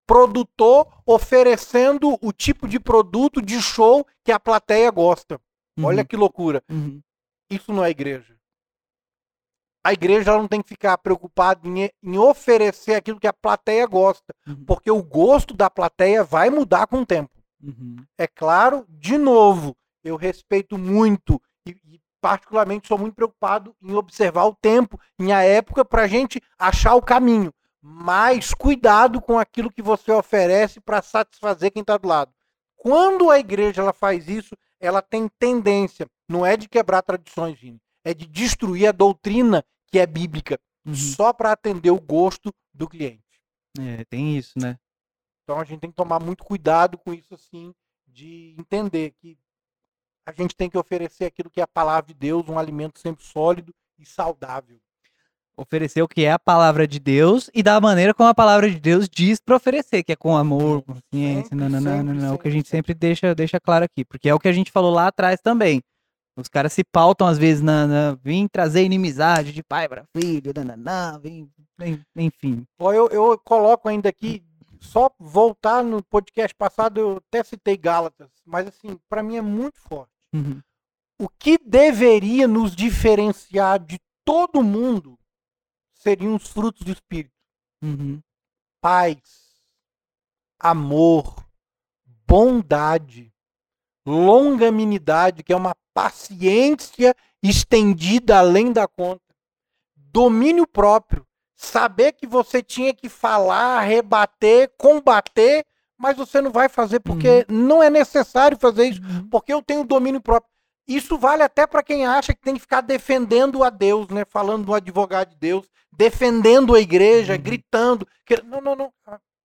produtor 0.07 0.87
oferecendo 1.05 2.17
o 2.23 2.33
tipo 2.33 2.69
de 2.69 2.79
produto 2.79 3.43
de 3.43 3.61
show 3.61 4.07
que 4.25 4.31
a 4.31 4.39
plateia 4.39 4.91
gosta. 4.91 5.41
Olha 5.83 6.05
que 6.05 6.17
loucura. 6.17 6.63
Uhum. 6.71 7.03
Isso 7.51 7.73
não 7.73 7.85
é 7.85 7.91
igreja. 7.91 8.37
A 9.85 9.93
igreja 9.93 10.37
não 10.37 10.49
tem 10.49 10.63
que 10.63 10.69
ficar 10.69 10.97
preocupada 10.99 11.67
em, 11.69 11.91
em 12.03 12.19
oferecer 12.19 12.95
aquilo 12.95 13.21
que 13.21 13.27
a 13.27 13.33
plateia 13.33 13.87
gosta, 13.87 14.35
Uhum. 14.47 14.65
porque 14.65 14.91
o 14.91 15.03
gosto 15.03 15.55
da 15.55 15.69
plateia 15.69 16.23
vai 16.23 16.49
mudar 16.51 16.87
com 16.87 17.01
o 17.01 17.07
tempo. 17.07 17.31
Uhum. 17.63 17.97
É 18.17 18.27
claro, 18.27 18.85
de 18.89 19.19
novo, 19.19 19.77
eu 20.05 20.17
respeito 20.17 20.79
muito 20.79 21.41
e, 21.67 21.71
e 21.85 22.01
particularmente 22.27 22.89
sou 22.89 22.99
muito 22.99 23.15
preocupado 23.15 23.73
em 23.81 23.95
observar 23.95 24.47
o 24.47 24.55
tempo, 24.55 25.01
em 25.17 25.33
a 25.33 25.43
época, 25.43 25.85
para 25.85 26.03
a 26.03 26.07
gente 26.09 26.43
achar 26.59 26.97
o 26.97 27.01
caminho. 27.03 27.55
Mas 27.81 28.53
cuidado 28.53 29.21
com 29.21 29.39
aquilo 29.39 29.71
que 29.71 29.81
você 29.81 30.11
oferece 30.11 30.81
para 30.81 31.01
satisfazer 31.01 31.71
quem 31.71 31.83
está 31.83 31.97
do 31.97 32.09
lado. 32.09 32.33
Quando 32.75 33.31
a 33.31 33.39
igreja 33.39 33.81
ela 33.81 33.93
faz 33.93 34.29
isso, 34.29 34.57
ela 34.81 35.01
tem 35.01 35.29
tendência, 35.39 36.09
não 36.29 36.45
é 36.45 36.57
de 36.57 36.69
quebrar 36.69 37.01
tradições, 37.03 37.61
Vini, 37.61 37.81
é 38.05 38.13
de 38.13 38.27
destruir 38.27 38.89
a 38.89 38.93
doutrina 38.93 39.65
que 39.87 40.01
é 40.01 40.07
bíblica, 40.07 40.59
Uhum. 40.85 40.95
só 40.95 41.33
para 41.33 41.53
atender 41.53 41.91
o 41.91 42.01
gosto 42.01 42.53
do 42.75 42.89
cliente. 42.89 43.23
É, 43.79 44.05
tem 44.05 44.37
isso, 44.37 44.59
né? 44.59 44.77
Então 45.45 45.61
a 45.61 45.65
gente 45.65 45.79
tem 45.81 45.91
que 45.91 45.97
tomar 45.97 46.21
muito 46.21 46.43
cuidado 46.45 46.99
com 46.99 47.15
isso, 47.15 47.35
assim, 47.35 47.73
de 48.07 48.55
entender 48.59 49.13
que 49.21 49.39
a 50.27 50.33
gente 50.33 50.55
tem 50.57 50.69
que 50.69 50.77
oferecer 50.77 51.25
aquilo 51.27 51.49
que 51.49 51.61
é 51.61 51.65
a 51.65 51.69
palavra 51.69 52.09
de 52.09 52.15
Deus, 52.15 52.49
um 52.49 52.59
alimento 52.59 52.99
sempre 52.99 53.25
sólido 53.25 53.73
e 53.99 54.05
saudável. 54.05 54.77
Oferecer 55.59 56.03
o 56.03 56.09
que 56.09 56.23
é 56.25 56.33
a 56.33 56.39
palavra 56.39 56.87
de 56.87 56.99
Deus 57.01 57.49
e 57.55 57.63
da 57.63 57.81
maneira 57.81 58.13
como 58.13 58.29
a 58.29 58.35
palavra 58.35 58.69
de 58.71 58.79
Deus 58.79 59.09
diz 59.09 59.41
pra 59.41 59.57
oferecer, 59.57 60.03
que 60.03 60.13
é 60.13 60.17
com 60.17 60.37
amor, 60.37 60.83
com 60.83 60.95
ciência, 61.11 61.57
não, 61.57 61.69
não, 61.71 61.81
não, 61.81 62.03
não, 62.15 62.35
o 62.35 62.39
que 62.39 62.49
a 62.49 62.51
gente 62.51 62.69
sempre 62.69 62.93
deixa, 62.93 63.35
deixa 63.35 63.59
claro 63.59 63.85
aqui, 63.87 64.05
porque 64.05 64.29
é 64.29 64.35
o 64.35 64.39
que 64.39 64.49
a 64.49 64.53
gente 64.53 64.71
falou 64.71 64.93
lá 64.93 65.07
atrás 65.07 65.41
também. 65.41 65.81
Os 66.37 66.49
caras 66.49 66.75
se 66.75 66.85
pautam 66.85 67.27
às 67.27 67.39
vezes 67.39 67.63
na, 67.63 67.87
na 67.87 68.19
vim 68.23 68.47
trazer 68.47 68.83
inimizade 68.85 69.53
de 69.55 69.63
pai 69.63 69.89
para 69.89 70.05
filho, 70.15 70.53
nananã, 70.55 71.19
vim, 71.19 71.49
en- 71.81 72.03
enfim. 72.15 72.67
Eu, 72.79 73.09
eu 73.09 73.39
coloco 73.43 73.89
ainda 73.89 74.11
aqui, 74.11 74.43
só 74.79 75.09
voltar 75.19 75.83
no 75.83 76.03
podcast 76.05 76.55
passado, 76.55 77.01
eu 77.01 77.17
até 77.29 77.43
citei 77.43 77.79
Gálatas, 77.79 78.29
mas 78.45 78.67
assim, 78.69 78.99
para 79.09 79.23
mim 79.23 79.37
é 79.39 79.41
muito 79.41 79.81
forte. 79.81 80.13
Uhum. 80.35 80.61
O 81.19 81.29
que 81.29 81.59
deveria 81.59 82.47
nos 82.47 82.75
diferenciar 82.77 83.79
de 83.79 83.99
todo 84.25 84.63
mundo 84.63 85.19
seriam 85.95 86.35
os 86.35 86.49
frutos 86.49 86.83
do 86.83 86.93
Espírito. 86.93 87.35
Uhum. 87.83 88.21
paz, 88.81 89.21
amor, 90.59 91.37
bondade, 92.27 93.33
longanimidade, 94.07 95.43
que 95.43 95.53
é 95.53 95.57
uma 95.57 95.77
paciência 95.93 97.15
estendida 97.43 98.39
além 98.39 98.73
da 98.73 98.89
conta, 98.89 99.35
domínio 99.95 100.67
próprio, 100.67 101.27
saber 101.55 102.13
que 102.13 102.27
você 102.27 102.63
tinha 102.63 102.95
que 102.95 103.09
falar, 103.09 103.81
rebater, 103.81 104.73
combater, 104.79 105.67
mas 105.99 106.17
você 106.17 106.41
não 106.41 106.51
vai 106.51 106.69
fazer 106.69 107.01
porque 107.01 107.45
não 107.49 107.83
é 107.83 107.89
necessário 107.91 108.59
fazer 108.59 108.89
isso, 108.89 109.01
porque 109.31 109.53
eu 109.53 109.63
tenho 109.63 109.85
domínio 109.85 110.21
próprio. 110.21 110.51
Isso 110.87 111.19
vale 111.19 111.43
até 111.43 111.67
para 111.67 111.83
quem 111.83 112.07
acha 112.07 112.33
que 112.33 112.41
tem 112.41 112.55
que 112.55 112.61
ficar 112.61 112.81
defendendo 112.81 113.65
a 113.65 113.71
Deus, 113.71 114.09
né? 114.09 114.25
Falando 114.25 114.67
do 114.67 114.75
advogado 114.75 115.31
de 115.31 115.37
Deus, 115.37 115.69
defendendo 115.93 116.75
a 116.75 116.81
igreja, 116.81 117.35
Uhum. 117.35 117.43
gritando. 117.43 118.07
que- 118.25 118.43
Não, 118.43 118.61
não, 118.61 118.77
não. 118.77 118.93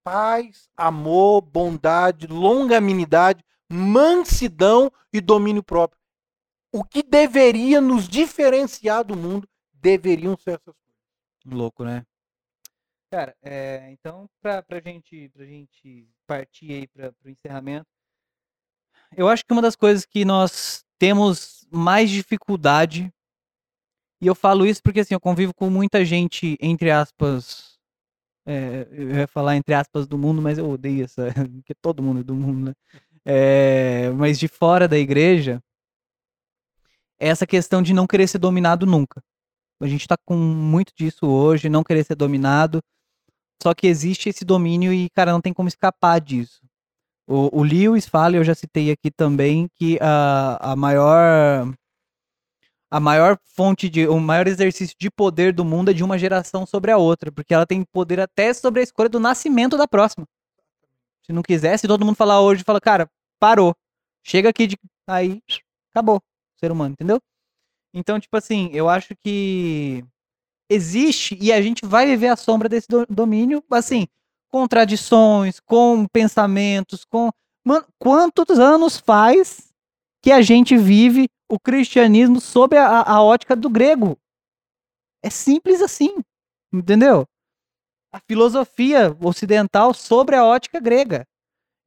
Paz, 0.04 0.68
amor, 0.76 1.42
bondade, 1.42 2.28
longanimidade, 2.28 3.44
mansidão 3.72 4.92
e 5.14 5.20
domínio 5.22 5.64
próprio. 5.64 6.00
O 6.74 6.84
que 6.84 7.04
deveria 7.04 7.80
nos 7.82 8.08
diferenciar 8.08 9.04
do 9.04 9.16
mundo 9.16 9.48
deveriam 9.74 10.38
ser 10.38 10.52
essas 10.52 10.76
coisas. 10.76 11.02
Louco, 11.46 11.84
né? 11.84 12.04
Cara, 13.12 13.36
é, 13.44 13.92
então, 13.92 14.30
pra, 14.42 14.62
pra, 14.64 14.80
gente, 14.80 15.30
pra 15.30 15.46
gente 15.46 16.08
partir 16.32 16.72
aí 16.72 16.88
para 16.88 17.14
o 17.26 17.30
encerramento, 17.30 17.86
eu 19.18 19.28
acho 19.28 19.44
que 19.46 19.52
uma 19.52 19.62
das 19.62 19.76
coisas 19.76 20.06
que 20.06 20.24
nós 20.24 20.86
temos 20.98 21.68
mais 21.70 22.10
dificuldade, 22.10 23.12
e 24.22 24.28
eu 24.28 24.34
falo 24.34 24.66
isso 24.66 24.82
porque 24.82 25.02
assim, 25.02 25.14
eu 25.14 25.20
convivo 25.20 25.54
com 25.54 25.70
muita 25.70 26.06
gente, 26.06 26.58
entre 26.62 26.90
aspas, 26.90 27.78
é, 28.46 28.88
eu 28.92 29.12
ia 29.12 29.28
falar 29.28 29.58
entre 29.58 29.74
aspas 29.74 30.08
do 30.08 30.18
mundo, 30.18 30.42
mas 30.42 30.58
eu 30.58 30.70
odeio 30.70 31.04
essa, 31.04 31.26
porque 31.54 31.76
todo 31.76 32.02
mundo 32.02 32.22
é 32.22 32.24
do 32.24 32.34
mundo, 32.34 32.68
né? 32.68 32.74
É, 33.26 34.10
mas 34.12 34.40
de 34.40 34.48
fora 34.48 34.88
da 34.88 34.98
igreja, 34.98 35.62
é 37.20 37.28
essa 37.28 37.46
questão 37.46 37.82
de 37.82 37.94
não 37.94 38.08
querer 38.08 38.28
ser 38.28 38.40
dominado 38.40 38.86
nunca. 38.86 39.22
A 39.82 39.88
gente 39.88 40.08
tá 40.08 40.16
com 40.26 40.38
muito 40.38 40.94
disso 40.96 41.28
hoje, 41.28 41.68
não 41.68 41.84
querer 41.84 42.06
ser 42.06 42.16
dominado. 42.16 42.82
Só 43.62 43.74
que 43.74 43.86
existe 43.86 44.30
esse 44.30 44.44
domínio 44.44 44.92
e, 44.92 45.10
cara, 45.12 45.32
não 45.32 45.42
tem 45.42 45.54
como 45.54 45.70
escapar 45.70 46.20
disso. 46.20 46.62
O, 47.28 47.60
o 47.60 47.64
Lewis 47.64 48.08
fala, 48.08 48.36
eu 48.36 48.44
já 48.44 48.56
citei 48.56 48.92
aqui 48.92 49.12
também, 49.12 49.70
que 49.76 50.00
a, 50.02 50.72
a 50.72 50.76
maior 50.76 51.72
a 52.90 53.00
maior 53.00 53.38
fonte 53.56 53.88
de 53.88 54.06
o 54.08 54.20
maior 54.20 54.48
exercício 54.48 54.96
de 55.00 55.10
poder 55.10 55.54
do 55.54 55.64
mundo 55.64 55.92
é 55.92 55.94
de 55.94 56.04
uma 56.04 56.18
geração 56.18 56.66
sobre 56.66 56.92
a 56.92 56.98
outra, 56.98 57.32
porque 57.32 57.54
ela 57.54 57.66
tem 57.66 57.86
poder 57.86 58.20
até 58.20 58.54
sobre 58.54 58.82
a 58.82 58.84
escolha 58.84 59.08
do 59.08 59.20
nascimento 59.20 59.78
da 59.78 59.88
próxima. 59.88 60.28
Se 61.26 61.32
não 61.32 61.42
quisesse, 61.44 61.88
todo 61.88 62.06
mundo 62.06 62.16
falar 62.16 62.42
hoje, 62.42 62.64
fala, 62.64 62.82
cara, 62.82 63.10
parou. 63.40 63.76
Chega 64.24 64.50
aqui 64.50 64.68
de 64.68 64.78
aí, 65.08 65.42
acabou, 65.92 66.22
ser 66.60 66.72
humano, 66.72 66.94
entendeu? 66.94 67.22
Então, 67.94 68.20
tipo 68.20 68.36
assim, 68.36 68.70
eu 68.74 68.90
acho 68.90 69.16
que 69.16 70.04
existe 70.72 71.38
e 71.42 71.52
a 71.52 71.62
gente 71.62 71.86
vai 71.86 72.06
viver 72.06 72.28
a 72.30 72.36
sombra 72.36 72.70
desse 72.70 72.88
do- 72.88 73.06
domínio, 73.08 73.64
assim, 73.72 74.08
contradições, 74.50 75.60
com 75.60 76.06
pensamentos, 76.08 77.06
com. 77.06 77.30
Mano, 77.66 77.86
quantos 78.00 78.60
anos 78.60 78.98
faz 78.98 79.72
que 80.22 80.32
a 80.32 80.42
gente 80.42 80.78
vive 80.78 81.28
o 81.50 81.60
cristianismo 81.60 82.40
sob 82.40 82.78
a, 82.78 82.88
a- 82.88 83.14
a 83.16 83.24
ótica 83.24 83.56
do 83.56 83.70
grego? 83.70 84.18
É 85.24 85.30
simples 85.30 85.82
assim, 85.82 86.16
entendeu? 86.74 87.28
A 88.12 88.20
filosofia 88.20 89.16
ocidental 89.22 89.94
sobre 89.94 90.36
a 90.36 90.46
ótica 90.46 90.80
grega. 90.80 91.26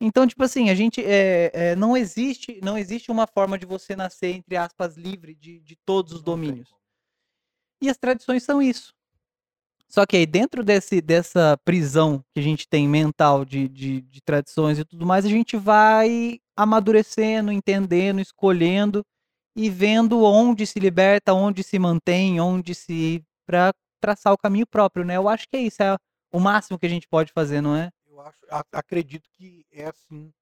Então, 0.01 0.27
tipo 0.27 0.43
assim, 0.43 0.71
a 0.71 0.75
gente 0.75 1.03
é, 1.05 1.51
é, 1.55 1.77
não 1.77 1.97
existe 1.97 2.61
não 2.63 2.77
existe 2.77 3.11
uma 3.11 3.27
forma 3.27 3.59
de 3.59 3.67
você 3.67 3.95
nascer, 3.97 4.35
entre 4.35 4.57
aspas, 4.57 4.97
livre 4.97 5.35
de, 5.35 5.61
de 5.61 5.77
todos 5.85 6.13
os 6.13 6.23
domínios. 6.23 6.69
E 7.85 7.91
as 7.91 7.99
tradições 7.99 8.43
são 8.43 8.63
isso. 8.63 8.95
Só 9.87 10.07
que 10.07 10.17
aí, 10.17 10.25
dentro 10.25 10.65
desse, 10.65 11.03
dessa 11.03 11.59
prisão 11.65 12.25
que 12.33 12.41
a 12.41 12.43
gente 12.43 12.67
tem 12.67 12.89
mental 12.89 13.45
de, 13.45 13.69
de, 13.69 14.01
de 14.01 14.23
tradições 14.23 14.79
e 14.79 14.85
tudo 14.87 15.05
mais, 15.05 15.27
a 15.27 15.29
gente 15.29 15.55
vai 15.57 16.41
amadurecendo, 16.57 17.53
entendendo, 17.53 18.21
escolhendo 18.21 19.05
e 19.55 19.69
vendo 19.69 20.25
onde 20.25 20.67
se 20.67 20.81
liberta, 20.81 21.35
onde 21.35 21.63
se 21.63 21.79
mantém, 21.79 22.41
onde 22.41 22.75
se. 22.75 23.23
para 23.47 23.73
traçar 24.01 24.33
o 24.33 24.39
caminho 24.39 24.67
próprio, 24.67 25.05
né? 25.05 25.17
Eu 25.19 25.29
acho 25.29 25.47
que 25.47 25.57
é 25.59 25.61
isso, 25.61 25.83
é 25.83 25.95
o 26.33 26.41
máximo 26.41 26.79
que 26.79 26.87
a 26.87 26.91
gente 26.91 27.07
pode 27.07 27.33
fazer, 27.33 27.61
não 27.61 27.77
é? 27.77 27.91
Eu 28.07 28.21
acho, 28.23 28.39
acredito 28.73 29.29
que 29.31 29.65
é 29.71 29.87
assim. 29.87 30.33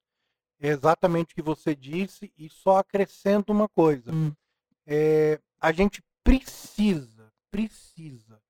É 0.61 0.69
exatamente 0.69 1.33
o 1.33 1.35
que 1.35 1.43
você 1.43 1.75
disse 1.75 2.33
e 2.39 2.49
só 2.49 2.79
acrescento 2.79 3.51
uma 3.51 3.69
coisa. 3.69 4.13
Hum, 4.13 4.33
É, 4.87 5.41
a 5.61 5.73
gente 5.73 6.01
precisa, 6.25 7.12
precisa 7.53 8.41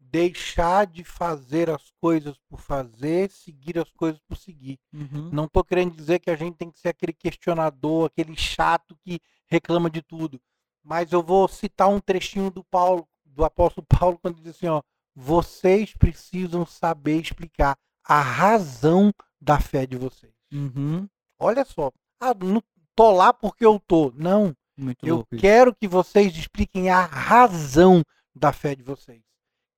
deixar 0.00 0.86
de 0.86 1.04
fazer 1.04 1.68
as 1.68 1.90
coisas 2.00 2.38
por 2.48 2.60
fazer, 2.60 3.30
seguir 3.30 3.78
as 3.78 3.90
coisas 3.92 4.20
por 4.26 4.36
seguir. 4.36 4.78
uhum, 4.92 5.30
Não 5.30 5.44
estou 5.44 5.62
querendo 5.64 5.94
dizer 5.94 6.20
que 6.20 6.30
a 6.30 6.36
gente 6.36 6.56
tem 6.56 6.70
que 6.70 6.78
ser 6.78 6.88
aquele 6.88 7.12
questionador, 7.12 8.06
aquele 8.06 8.36
chato 8.36 8.96
que 9.04 9.20
reclama 9.46 9.90
de 9.90 10.02
tudo. 10.02 10.40
Mas 10.82 11.12
eu 11.12 11.22
vou 11.22 11.46
citar 11.48 11.88
um 11.88 12.00
trechinho 12.00 12.50
do 12.50 12.64
Paulo, 12.64 13.06
do 13.24 13.44
apóstolo 13.44 13.86
Paulo, 14.00 14.18
quando 14.18 14.40
diz 14.40 14.56
assim, 14.56 14.68
ó, 14.68 14.80
vocês 15.14 15.92
precisam 15.94 16.64
saber 16.64 17.20
explicar 17.20 17.76
a 18.04 18.20
razão 18.20 19.12
da 19.40 19.60
fé 19.60 19.86
de 19.86 19.96
vocês. 19.96 20.32
uhum, 20.52 21.08
Olha 21.38 21.64
só, 21.64 21.92
ah, 22.20 22.34
não 22.34 22.62
tô 22.94 23.10
lá 23.10 23.32
porque 23.32 23.64
eu 23.66 23.80
tô. 23.86 24.12
Não, 24.14 24.54
Muito 24.76 25.06
eu 25.06 25.26
quero 25.36 25.74
que 25.74 25.88
vocês 25.88 26.34
expliquem 26.36 26.88
a 26.90 27.04
razão 27.04 28.02
da 28.36 28.52
fé 28.52 28.74
de 28.74 28.82
vocês. 28.82 29.22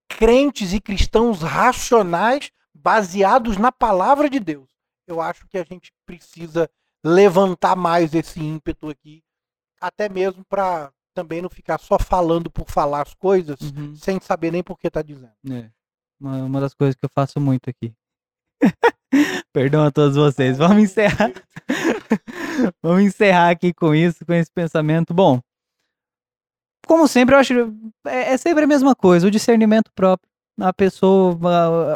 Crentes 0.08 0.72
e 0.72 0.80
cristãos 0.80 1.42
racionais 1.42 2.50
baseados 2.74 3.56
na 3.56 3.70
palavra 3.70 4.28
de 4.28 4.40
Deus. 4.40 4.68
Eu 5.06 5.20
acho 5.20 5.46
que 5.48 5.56
a 5.56 5.64
gente 5.64 5.92
precisa 6.04 6.68
levantar 7.04 7.76
mais 7.76 8.14
esse 8.14 8.40
ímpeto 8.40 8.88
aqui, 8.88 9.22
até 9.80 10.08
mesmo 10.08 10.44
para 10.44 10.92
também 11.14 11.40
não 11.40 11.48
ficar 11.48 11.78
só 11.78 11.98
falando 11.98 12.50
por 12.50 12.70
falar 12.70 13.02
as 13.02 13.14
coisas, 13.14 13.60
uhum. 13.60 13.94
sem 13.96 14.20
saber 14.20 14.52
nem 14.52 14.62
por 14.62 14.78
que 14.78 14.88
está 14.88 15.02
dizendo. 15.02 15.32
É. 15.50 15.70
Uma, 16.20 16.36
uma 16.44 16.60
das 16.60 16.74
coisas 16.74 16.94
que 16.94 17.04
eu 17.04 17.10
faço 17.10 17.40
muito 17.40 17.70
aqui. 17.70 17.94
Perdão 19.52 19.84
a 19.84 19.90
todos 19.90 20.16
vocês. 20.16 20.58
Vamos 20.58 20.82
encerrar. 20.82 21.32
Vamos 22.82 23.02
encerrar 23.02 23.50
aqui 23.50 23.72
com 23.72 23.94
isso, 23.94 24.24
com 24.26 24.32
esse 24.32 24.50
pensamento. 24.52 25.14
Bom, 25.14 25.40
como 26.88 27.06
sempre, 27.06 27.34
eu 27.34 27.38
acho 27.38 27.52
é, 28.06 28.32
é 28.32 28.36
sempre 28.36 28.64
a 28.64 28.66
mesma 28.66 28.96
coisa, 28.96 29.26
o 29.26 29.30
discernimento 29.30 29.92
próprio. 29.94 30.28
A 30.60 30.72
pessoa, 30.72 31.38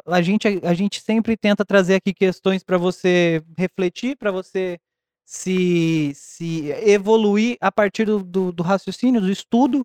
a, 0.07 0.16
a 0.16 0.22
gente, 0.22 0.46
a, 0.46 0.70
a 0.70 0.74
gente 0.74 1.00
sempre 1.00 1.37
tenta 1.37 1.64
trazer 1.64 1.96
aqui 1.96 2.12
questões 2.14 2.62
para 2.62 2.78
você 2.78 3.42
refletir, 3.59 4.16
para 4.16 4.31
você 4.31 4.78
se, 5.24 6.12
se 6.14 6.70
evoluir 6.87 7.57
a 7.61 7.72
partir 7.72 8.05
do, 8.05 8.22
do, 8.22 8.52
do 8.52 8.62
raciocínio, 8.62 9.20
do 9.20 9.33
estudo, 9.33 9.83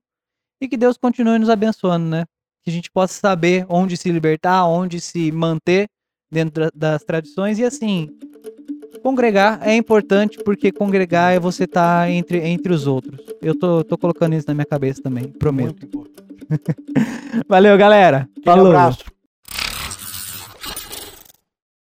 e 0.61 0.67
que 0.67 0.77
Deus 0.77 0.97
continue 0.97 1.39
nos 1.39 1.49
abençoando, 1.49 2.05
né? 2.05 2.25
Que 2.63 2.69
a 2.69 2.73
gente 2.73 2.91
possa 2.91 3.13
saber 3.13 3.65
onde 3.69 3.95
se 3.95 4.11
libertar, 4.11 4.65
onde 4.65 4.99
se 4.99 5.31
manter 5.31 5.87
dentro 6.29 6.69
das 6.75 7.03
tradições 7.03 7.57
e 7.57 7.63
assim 7.63 8.09
congregar 8.97 9.59
é 9.61 9.75
importante 9.75 10.37
porque 10.43 10.71
congregar 10.71 11.33
é 11.33 11.39
você 11.39 11.63
estar 11.63 12.05
tá 12.05 12.11
entre, 12.11 12.39
entre 12.39 12.73
os 12.73 12.87
outros. 12.87 13.19
Eu 13.41 13.57
tô, 13.57 13.83
tô 13.83 13.97
colocando 13.97 14.35
isso 14.35 14.47
na 14.47 14.53
minha 14.53 14.65
cabeça 14.65 15.01
também, 15.01 15.27
prometo. 15.27 15.87
Valeu, 17.47 17.77
galera. 17.77 18.29
Falou. 18.43 18.65
Um 18.65 18.67
abraço. 18.69 19.16